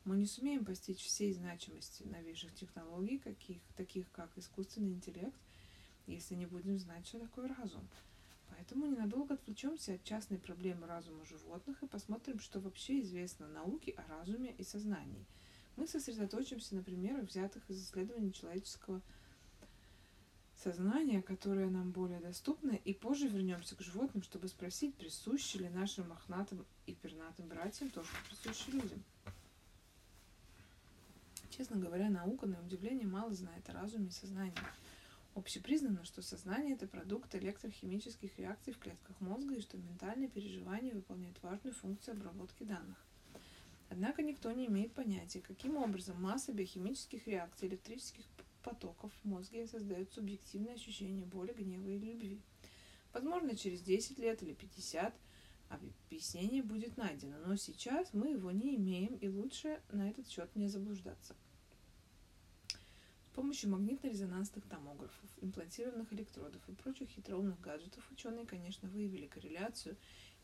Мы 0.06 0.18
не 0.18 0.26
сумеем 0.26 0.64
постичь 0.64 1.04
всей 1.04 1.34
значимости 1.34 2.04
новейших 2.04 2.54
технологий, 2.54 3.18
каких, 3.18 3.62
таких 3.76 4.10
как 4.12 4.30
искусственный 4.38 4.94
интеллект, 4.94 5.38
если 6.06 6.36
не 6.36 6.46
будем 6.46 6.78
знать, 6.78 7.06
что 7.06 7.20
такое 7.20 7.54
разум. 7.56 7.88
Поэтому 8.50 8.86
ненадолго 8.86 9.34
отвлечемся 9.34 9.96
от 9.96 10.04
частной 10.04 10.38
проблемы 10.38 10.88
разума 10.88 11.26
животных 11.26 11.84
и 11.84 11.88
посмотрим, 11.88 12.40
что 12.40 12.60
вообще 12.60 13.02
известно 13.02 13.48
науке 13.48 13.92
о 13.92 14.08
разуме 14.08 14.54
и 14.58 14.64
сознании. 14.64 15.26
Мы 15.76 15.88
сосредоточимся 15.88 16.76
на 16.76 16.84
примерах, 16.84 17.28
взятых 17.28 17.70
из 17.70 17.84
исследований 17.84 18.32
человеческого 18.32 19.02
сознание, 20.64 21.22
которое 21.22 21.70
нам 21.70 21.92
более 21.92 22.20
доступно, 22.20 22.72
и 22.72 22.94
позже 22.94 23.28
вернемся 23.28 23.76
к 23.76 23.82
животным, 23.82 24.24
чтобы 24.24 24.48
спросить, 24.48 24.96
присуще 24.96 25.60
ли 25.60 25.70
нашим 25.70 26.10
мохнатым 26.10 26.66
и 26.86 26.94
пернатым 26.94 27.48
братьям 27.48 27.90
то, 27.90 28.04
что 28.04 28.16
присуще 28.28 28.72
людям. 28.72 29.04
Честно 31.52 31.78
говоря, 31.78 32.10
наука, 32.10 32.46
на 32.46 32.60
удивление, 32.62 33.08
мало 33.08 33.34
знает 33.34 33.68
о 33.70 33.74
разуме 33.74 34.08
и 34.08 34.12
сознании. 34.12 34.54
Общепризнано, 35.36 36.04
что 36.04 36.22
сознание– 36.22 36.74
это 36.76 36.88
продукт 36.88 37.34
электрохимических 37.36 38.38
реакций 38.40 38.74
в 38.74 38.80
клетках 38.80 39.20
мозга 39.22 39.54
и 39.56 39.62
что 39.62 39.78
ментальные 39.78 40.30
переживания 40.30 40.94
выполняют 40.94 41.38
важную 41.44 41.76
функцию 41.76 42.16
обработки 42.16 42.64
данных. 42.64 42.98
Однако 43.90 44.24
никто 44.24 44.52
не 44.52 44.66
имеет 44.66 44.94
понятия, 44.94 45.42
каким 45.42 45.78
образом 45.78 46.22
масса 46.22 46.52
биохимических 46.52 47.28
реакций, 47.28 47.68
электрических 47.68 48.26
потоков 48.68 49.14
в 49.24 49.26
мозге 49.26 49.66
создают 49.66 50.12
субъективное 50.12 50.74
ощущение 50.74 51.26
боли, 51.26 51.54
гнева 51.54 51.88
или 51.88 52.12
любви. 52.12 52.42
Возможно, 53.14 53.56
через 53.56 53.82
10 53.82 54.20
лет 54.20 54.44
или 54.44 54.54
50 54.54 55.16
объяснение 55.70 56.64
будет 56.64 56.98
найдено, 56.98 57.38
но 57.46 57.56
сейчас 57.56 58.14
мы 58.14 58.32
его 58.32 58.52
не 58.52 58.76
имеем, 58.76 59.16
и 59.16 59.30
лучше 59.30 59.82
на 59.92 60.10
этот 60.10 60.28
счет 60.28 60.54
не 60.56 60.68
заблуждаться. 60.68 61.34
С 63.24 63.30
помощью 63.36 63.70
магнитно-резонансных 63.70 64.68
томографов, 64.68 65.30
имплантированных 65.42 66.12
электродов 66.12 66.68
и 66.68 66.74
прочих 66.74 67.10
хитроумных 67.10 67.62
гаджетов 67.62 68.12
ученые, 68.12 68.46
конечно, 68.46 68.90
выявили 68.90 69.28
корреляцию 69.28 69.96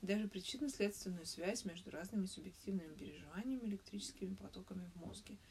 и 0.02 0.06
даже 0.06 0.30
причинно-следственную 0.30 1.26
связь 1.26 1.66
между 1.66 1.92
разными 1.92 2.28
субъективными 2.28 2.94
переживаниями 2.94 3.66
электрическими 3.66 4.36
потоками 4.36 4.90
в 4.96 5.00
мозге– 5.02 5.38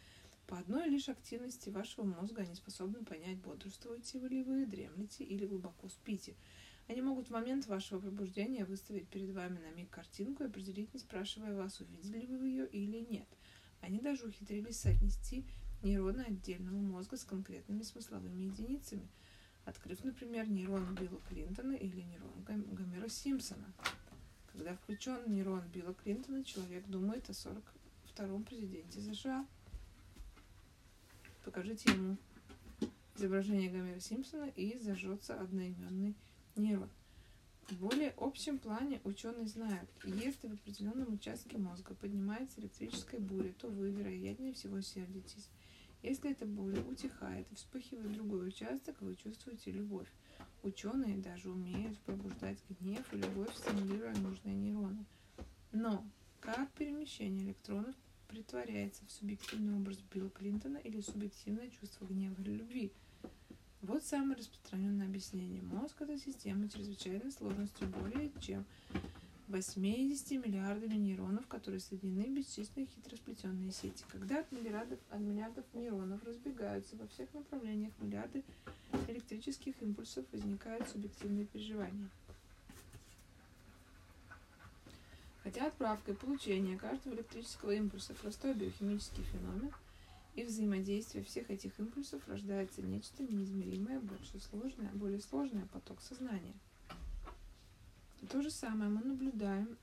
по 0.47 0.59
одной 0.59 0.89
лишь 0.89 1.09
активности 1.09 1.71
вашего 1.71 2.05
мозга 2.05 2.43
они 2.43 2.55
способны 2.55 3.05
понять, 3.05 3.39
бодрствуете 3.39 4.19
вы 4.19 4.29
ли 4.29 4.43
вы, 4.43 4.67
дремлете 4.67 5.25
или 5.25 5.47
глубоко 5.47 5.89
спите. 5.89 6.35
Они 6.89 7.01
могут 7.01 7.29
в 7.29 7.31
момент 7.31 7.67
вашего 7.67 8.01
пробуждения 8.01 8.65
выставить 8.65 9.09
перед 9.09 9.31
вами 9.31 9.59
на 9.59 9.71
миг 9.71 9.89
картинку 9.91 10.43
и 10.43 10.47
определить, 10.47 10.93
не 10.93 11.01
спрашивая 11.01 11.55
вас, 11.55 11.81
увидели 11.81 12.27
вы 12.27 12.49
ее 12.49 12.67
или 12.69 12.99
нет. 12.99 13.29
Они 13.81 14.01
даже 14.01 14.27
ухитрились 14.27 14.81
соотнести 14.81 15.47
нейроны 15.83 16.23
отдельного 16.23 16.81
мозга 16.81 17.17
с 17.17 17.25
конкретными 17.25 17.83
смысловыми 17.83 18.43
единицами, 18.43 19.09
открыв, 19.65 20.05
например, 20.05 20.49
нейрон 20.49 20.95
Билла 20.95 21.21
Клинтона 21.29 21.73
или 21.73 22.03
нейрон 22.03 22.45
Гомера 22.45 23.09
Симпсона. 23.09 23.73
Когда 24.53 24.75
включен 24.75 25.23
нейрон 25.29 25.67
Билла 25.69 25.95
Клинтона, 25.95 26.45
человек 26.45 26.87
думает 26.89 27.31
о 27.31 27.33
42-м 27.33 28.45
президенте 28.45 29.01
США– 29.01 29.47
Покажите 31.45 31.91
ему 31.91 32.17
изображение 33.17 33.71
Гомера 33.71 34.01
Симпсона 34.01 34.49
и 34.57 34.79
зажжется 34.79 35.41
одноименный 35.41 36.15
нейрон. 36.57 36.89
В 37.69 37.77
более 37.79 38.11
общем 38.17 38.59
плане 38.59 39.01
ученые 39.05 39.47
знают, 39.47 39.89
если 40.05 40.49
в 40.49 40.53
определенном 40.55 41.15
участке 41.15 41.59
мозга 41.59 41.95
поднимается 41.95 42.61
электрическая 42.61 43.21
буря, 43.21 43.53
то 43.59 43.69
вы, 43.69 43.91
вероятнее 43.91 44.53
всего, 44.53 44.81
сердитесь. 44.81 45.49
Если 46.03 46.33
эта 46.33 46.45
буря 46.45 46.83
утихает 46.83 47.51
и 47.51 47.55
вспыхивает 47.55 48.13
другой 48.13 48.49
участок, 48.49 49.01
вы 49.01 49.15
чувствуете 49.15 49.71
любовь. 49.71 50.09
Ученые 50.63 51.17
даже 51.19 51.51
умеют 51.51 51.99
пробуждать 52.01 52.59
гнев 52.81 53.07
и 53.13 53.17
любовь, 53.17 53.55
стимулируя 53.57 54.15
нужные 54.17 54.55
нейроны. 54.55 55.05
Но 55.71 56.05
как 56.41 56.71
перемещение 56.73 57.47
электронов 57.47 57.95
притворяется 58.33 59.05
в 59.07 59.13
субъективный 59.13 59.77
образ 59.77 59.99
Билла 60.13 60.31
Клинтона 60.31 60.79
или 60.79 61.03
субъективное 61.03 61.69
чувство 61.69 62.07
гнева 62.07 62.35
или 62.41 62.57
любви? 62.57 62.93
Вот 63.83 64.05
самое 64.05 64.39
распространенное 64.39 65.07
объяснение. 65.07 65.61
Мозг– 65.61 65.97
это 66.01 66.19
система 66.19 66.69
чрезвычайной 66.69 67.31
сложностью 67.31 67.89
более 67.89 68.31
чем 68.41 68.65
80 69.49 70.31
миллиардами 70.47 70.95
нейронов, 70.95 71.47
которые 71.47 71.81
соединены 71.81 72.25
в 72.25 72.35
бесчисленные 72.35 72.87
хитросплетенные 72.87 73.71
сети. 73.71 74.05
Когда 74.11 74.41
от 74.41 74.51
миллиардов, 74.51 74.99
от 75.11 75.21
миллиардов 75.21 75.65
нейронов 75.75 76.25
разбегаются 76.25 76.97
во 76.97 77.07
всех 77.09 77.35
направлениях 77.35 77.93
миллиарды 78.01 78.45
электрических 79.09 79.83
импульсов, 79.83 80.25
возникают 80.33 80.89
субъективные 80.89 81.45
переживания. 81.45 82.09
Хотя 85.43 85.67
отправка 85.67 86.13
и 86.13 86.15
получение 86.15 86.79
каждого 86.79 87.15
электрического 87.15 87.73
импульса 87.73 88.15
простой 88.15 88.55
биохимический 88.55 89.25
феномен, 89.25 89.73
и 90.35 90.45
взаимодействие 90.45 91.25
всех 91.25 91.51
этих 91.51 91.79
импульсов 91.79 92.27
рождается 92.27 92.81
нечто 92.81 93.23
неизмеримое, 93.23 94.01
больше 94.01 94.41
сложное, 94.41 94.91
более 94.93 95.21
сложное 95.21 95.67
поток 95.67 96.01
сознания– 96.01 96.55
то 98.29 98.41
же 98.41 98.51
самое 98.51 98.89
мы 98.89 99.03
наблюдаем 99.03 99.77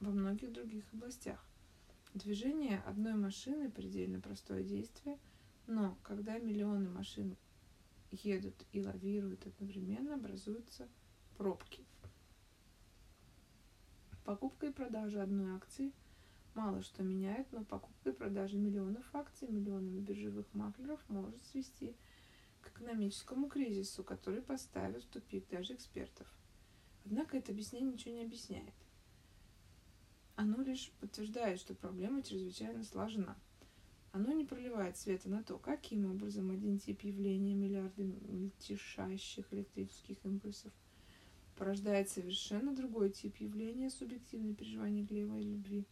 во 0.00 0.10
многих 0.10 0.52
других 0.52 0.84
областях. 0.92 1.42
Движение 2.12 2.80
одной 2.80 3.14
машины 3.14 3.70
предельно 3.70 4.20
простое 4.20 4.64
действие, 4.64 5.18
но 5.66 5.96
когда 6.02 6.38
миллионы 6.38 6.88
машин 6.90 7.36
едут 8.10 8.54
и 8.72 8.82
лавируют 8.82 9.46
одновременно, 9.46 10.14
образуются 10.14 10.88
пробки. 11.38 11.84
Покупка 14.24 14.66
и 14.66 14.72
продажа 14.72 15.22
одной 15.22 15.54
акции 15.54 15.92
мало 16.54 16.82
что 16.82 17.02
меняет, 17.02 17.46
но 17.52 17.64
покупка 17.64 18.10
и 18.10 18.12
продажа 18.12 18.56
миллионов 18.56 19.04
акций 19.14 19.48
миллионами 19.48 20.00
биржевых 20.00 20.46
маклеров 20.54 21.00
может 21.08 21.44
свести 21.46 21.94
к 22.62 22.68
экономическому 22.68 23.48
кризису, 23.48 24.02
который 24.02 24.42
поставит 24.42 25.04
в 25.04 25.08
тупик 25.08 25.48
даже 25.48 25.74
экспертов– 25.74 26.26
Однако 27.04 27.36
это 27.36 27.52
объяснение 27.52 27.92
ничего 27.92 28.14
не 28.14 28.24
объясняет. 28.24 28.72
Оно 30.36 30.62
лишь 30.62 30.90
подтверждает, 31.00 31.60
что 31.60 31.74
проблема 31.74 32.22
чрезвычайно 32.22 32.82
сложна. 32.82 33.36
Оно 34.12 34.32
не 34.32 34.44
проливает 34.44 34.96
света 34.96 35.28
на 35.28 35.42
то, 35.42 35.58
каким 35.58 36.10
образом 36.10 36.50
один 36.50 36.78
тип 36.78 37.02
явления 37.02 37.54
миллиарды 37.54 38.04
мельтешащих 38.04 39.52
электрических 39.52 40.24
импульсов 40.24 40.72
порождает 41.56 42.08
совершенно 42.10 42.74
другой 42.74 43.10
тип 43.10 43.36
явления 43.38 43.90
субъективное 43.90 44.54
переживание 44.54 45.04
и 45.04 45.44
любви. 45.44 45.84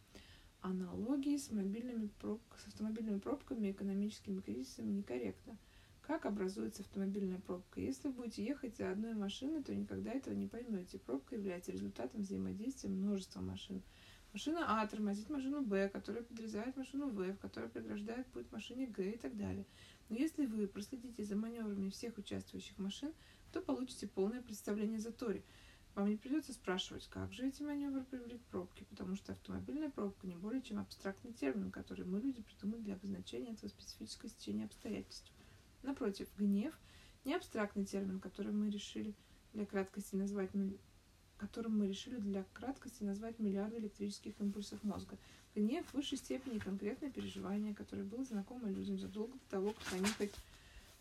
Аналогии 0.61 1.37
с, 1.37 1.51
мобильными 1.51 2.09
проб... 2.19 2.41
с 2.63 2.67
автомобильными 2.67 3.19
пробками 3.19 3.67
и 3.67 3.71
экономическими 3.71 4.39
кризисами 4.41 4.91
некорректно– 4.91 5.57
как 6.05 6.25
образуется 6.25 6.81
автомобильная 6.81 7.39
пробка? 7.39 7.79
Если 7.79 8.09
вы 8.09 8.13
будете 8.13 8.43
ехать 8.43 8.75
за 8.75 8.91
одной 8.91 9.13
машиной, 9.13 9.63
то 9.63 9.73
никогда 9.73 10.11
этого 10.11 10.33
не 10.33 10.47
поймете. 10.47 10.99
Пробка 10.99 11.35
является 11.35 11.71
результатом 11.71 12.21
взаимодействия 12.21 12.89
множества 12.89 13.39
машин. 13.39 13.81
Машина 14.33 14.65
А 14.67 14.85
тормозит 14.85 15.29
машину 15.29 15.61
Б, 15.61 15.87
которая 15.87 16.23
подрезает 16.23 16.75
машину 16.75 17.07
В, 17.07 17.33
которая 17.37 17.69
преграждает 17.69 18.27
путь 18.27 18.51
машине 18.51 18.87
Г 18.87 19.11
и 19.11 19.17
так 19.17 19.37
далее. 19.37 19.65
Но 20.09 20.17
если 20.17 20.45
вы 20.45 20.67
проследите 20.67 21.23
за 21.23 21.37
маневрами 21.37 21.89
всех 21.89 22.17
участвующих 22.17 22.77
машин, 22.79 23.13
то 23.53 23.61
получите 23.61 24.07
полное 24.07 24.41
представление 24.41 24.99
за 24.99 25.11
Тори. 25.11 25.43
Вам 25.95 26.09
не 26.09 26.17
придется 26.17 26.53
спрашивать, 26.53 27.07
как 27.07 27.31
же 27.33 27.47
эти 27.47 27.61
маневры 27.61 28.03
привели 28.03 28.39
к 28.39 28.45
пробке, 28.45 28.83
потому 28.85 29.15
что 29.15 29.31
автомобильная 29.31 29.91
пробка 29.91 30.25
не 30.25 30.35
более 30.35 30.63
чем 30.63 30.79
абстрактный 30.79 31.33
термин, 31.33 31.69
который 31.69 32.03
мы, 32.03 32.19
люди, 32.19 32.41
придумали 32.41 32.81
для 32.81 32.95
обозначения 32.95 33.53
этого 33.53 33.69
специфического 33.69 34.29
стечения 34.29 34.65
обстоятельств. 34.65 35.31
Напротив, 35.83 36.27
гнев– 36.37 36.73
не 37.25 37.35
абстрактный 37.35 37.85
термин, 37.85 38.19
который 38.19 38.51
мы 38.51 38.69
решили 38.69 39.13
для 39.53 39.65
краткости 39.65 40.15
назвать 40.15 40.51
которым 41.37 41.77
мы 41.77 41.87
решили 41.87 42.17
для 42.17 42.45
краткости 42.53 43.03
назвать 43.03 43.37
миллиарды 43.37 43.77
электрических 43.77 44.33
импульсов 44.39 44.81
мозга. 44.83 45.17
Гнев 45.55 45.85
в 45.87 45.93
высшей 45.93 46.17
степени 46.17 46.57
конкретное 46.57 47.11
переживание, 47.11 47.75
которое 47.75 48.03
было 48.03 48.23
знакомо 48.23 48.69
людям 48.69 48.97
задолго 48.97 49.33
до 49.33 49.49
того, 49.49 49.73
как 49.73 49.93
они 49.93 50.07
хоть 50.17 50.33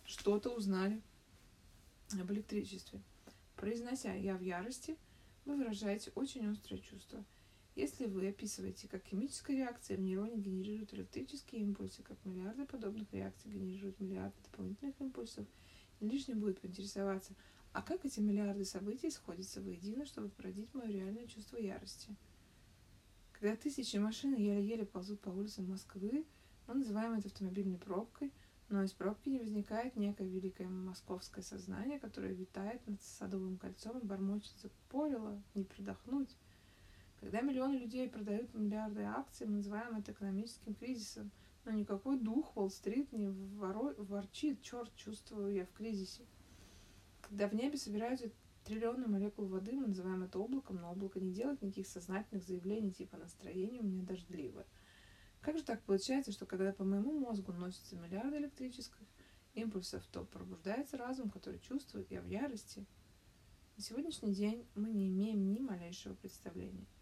что-то 0.04 0.50
узнали 0.50 1.00
об 2.20 2.32
электричестве. 2.32 3.00
Произнося 3.56 4.12
«я 4.12 4.36
в 4.36 4.42
ярости», 4.42 4.96
вы 5.44 5.56
выражаете 5.56 6.12
очень 6.14 6.46
острое 6.46 6.80
чувство– 6.80 7.24
если 7.74 8.04
вы 8.04 8.28
описываете, 8.28 8.86
как 8.86 9.02
химическая 9.06 9.56
реакция 9.56 9.96
в 9.96 10.00
нейроне 10.00 10.36
генерирует 10.36 10.92
электрические 10.92 11.62
импульсы, 11.62 12.02
как 12.02 12.22
миллиарды 12.24 12.66
подобных 12.66 13.10
реакций 13.14 13.50
генерируют 13.50 13.98
миллиарды 13.98 14.36
дополнительных 14.44 15.00
импульсов, 15.00 15.46
не 16.00 16.10
лишним 16.10 16.40
будет 16.40 16.60
поинтересоваться, 16.60 17.34
а 17.72 17.80
как 17.80 18.04
эти 18.04 18.20
миллиарды 18.20 18.66
событий 18.66 19.10
сходятся 19.10 19.62
воедино, 19.62 20.04
чтобы 20.04 20.28
породить 20.28 20.74
мое 20.74 20.88
реальное 20.88 21.26
чувство 21.26 21.56
ярости. 21.56 22.14
Когда 23.32 23.56
тысячи 23.56 23.96
машин 23.96 24.34
еле-еле 24.34 24.84
ползут 24.84 25.20
по 25.20 25.30
улицам 25.30 25.70
Москвы, 25.70 26.26
мы 26.66 26.74
называем 26.74 27.14
это 27.14 27.28
автомобильной 27.28 27.78
пробкой, 27.78 28.32
но 28.72 28.82
из 28.82 28.92
пробки 28.92 29.28
не 29.28 29.38
возникает 29.38 29.96
некое 29.96 30.26
великое 30.26 30.66
московское 30.66 31.44
сознание, 31.44 32.00
которое 32.00 32.32
витает 32.32 32.80
над 32.86 33.02
Садовым 33.02 33.58
кольцом 33.58 33.98
и 33.98 34.04
бормочет 34.04 34.54
«Запорило, 34.62 35.42
не 35.54 35.64
продохнуть». 35.64 36.34
Когда 37.20 37.42
миллионы 37.42 37.74
людей 37.76 38.08
продают 38.08 38.52
миллиарды 38.54 39.02
акций, 39.02 39.46
мы 39.46 39.56
называем 39.56 39.98
это 39.98 40.12
экономическим 40.12 40.74
кризисом. 40.74 41.30
Но 41.64 41.72
никакой 41.72 42.18
дух 42.18 42.56
Уолл-стрит 42.56 43.12
не 43.12 43.28
воро... 43.28 43.94
ворчит, 43.98 44.62
черт, 44.62 44.90
чувствую 44.96 45.52
я 45.52 45.66
в 45.66 45.72
кризисе. 45.72 46.22
Когда 47.20 47.48
в 47.48 47.54
небе 47.54 47.76
собираются 47.76 48.30
триллионы 48.64 49.06
молекул 49.06 49.46
воды, 49.46 49.72
мы 49.72 49.88
называем 49.88 50.22
это 50.22 50.38
облаком, 50.38 50.76
но 50.76 50.90
облако 50.90 51.20
не 51.20 51.30
делает 51.30 51.60
никаких 51.60 51.86
сознательных 51.86 52.42
заявлений, 52.42 52.90
типа 52.90 53.18
настроение 53.18 53.82
у 53.82 53.84
меня 53.84 54.02
дождливое. 54.02 54.64
Как 55.42 55.58
же 55.58 55.64
так 55.64 55.82
получается, 55.82 56.32
что 56.32 56.46
когда 56.46 56.72
по 56.72 56.84
моему 56.84 57.12
мозгу 57.18 57.52
носятся 57.52 57.96
миллиарды 57.96 58.38
электрических 58.38 59.06
импульсов, 59.54 60.02
то 60.06 60.24
пробуждается 60.24 60.96
разум, 60.96 61.30
который 61.30 61.60
чувствует, 61.60 62.10
я 62.10 62.22
в 62.22 62.26
ярости? 62.26 62.86
На 63.76 63.82
сегодняшний 63.82 64.34
день 64.34 64.66
мы 64.74 64.90
не 64.90 65.08
имеем 65.08 65.52
ни 65.52 65.58
малейшего 65.60 66.14
представления– 66.14 66.86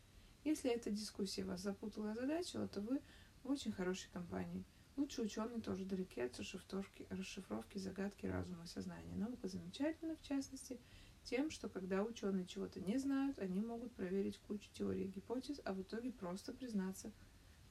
если 0.45 0.71
эта 0.71 0.91
дискуссия 0.91 1.45
вас 1.45 1.61
запутала 1.61 2.09
и 2.09 2.11
озадачила, 2.13 2.67
то 2.67 2.81
вы 2.81 3.03
в 3.43 3.51
очень 3.51 3.73
хорошей 3.73 4.11
компании. 4.11 4.65
Лучшие 4.97 5.27
ученые 5.27 5.61
тоже 5.61 5.85
далеки 5.85 6.21
от 6.23 6.39
расшифровки, 6.39 7.07
расшифровки 7.11 7.77
загадки 7.77 8.27
разума 8.27 8.65
и 8.65 8.67
сознания. 8.67 9.15
Наука 9.17 9.49
замечательна, 9.49 10.17
в 10.17 10.23
частности, 10.23 10.81
тем, 11.25 11.51
что 11.51 11.69
когда 11.69 12.03
ученые 12.03 12.47
чего-то 12.47 12.81
не 12.81 12.97
знают, 12.97 13.39
они 13.39 13.61
могут 13.61 13.93
проверить 13.93 14.39
кучу 14.39 14.71
теорий 14.73 15.05
и 15.05 15.09
гипотез, 15.09 15.61
а 15.65 15.75
в 15.75 15.83
итоге 15.83 16.11
просто 16.11 16.55
признаться 16.55 17.13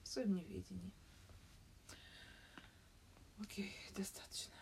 своем 0.09 0.33
неведении. 0.35 0.91
Окей, 3.41 3.73
достаточно. 3.95 4.58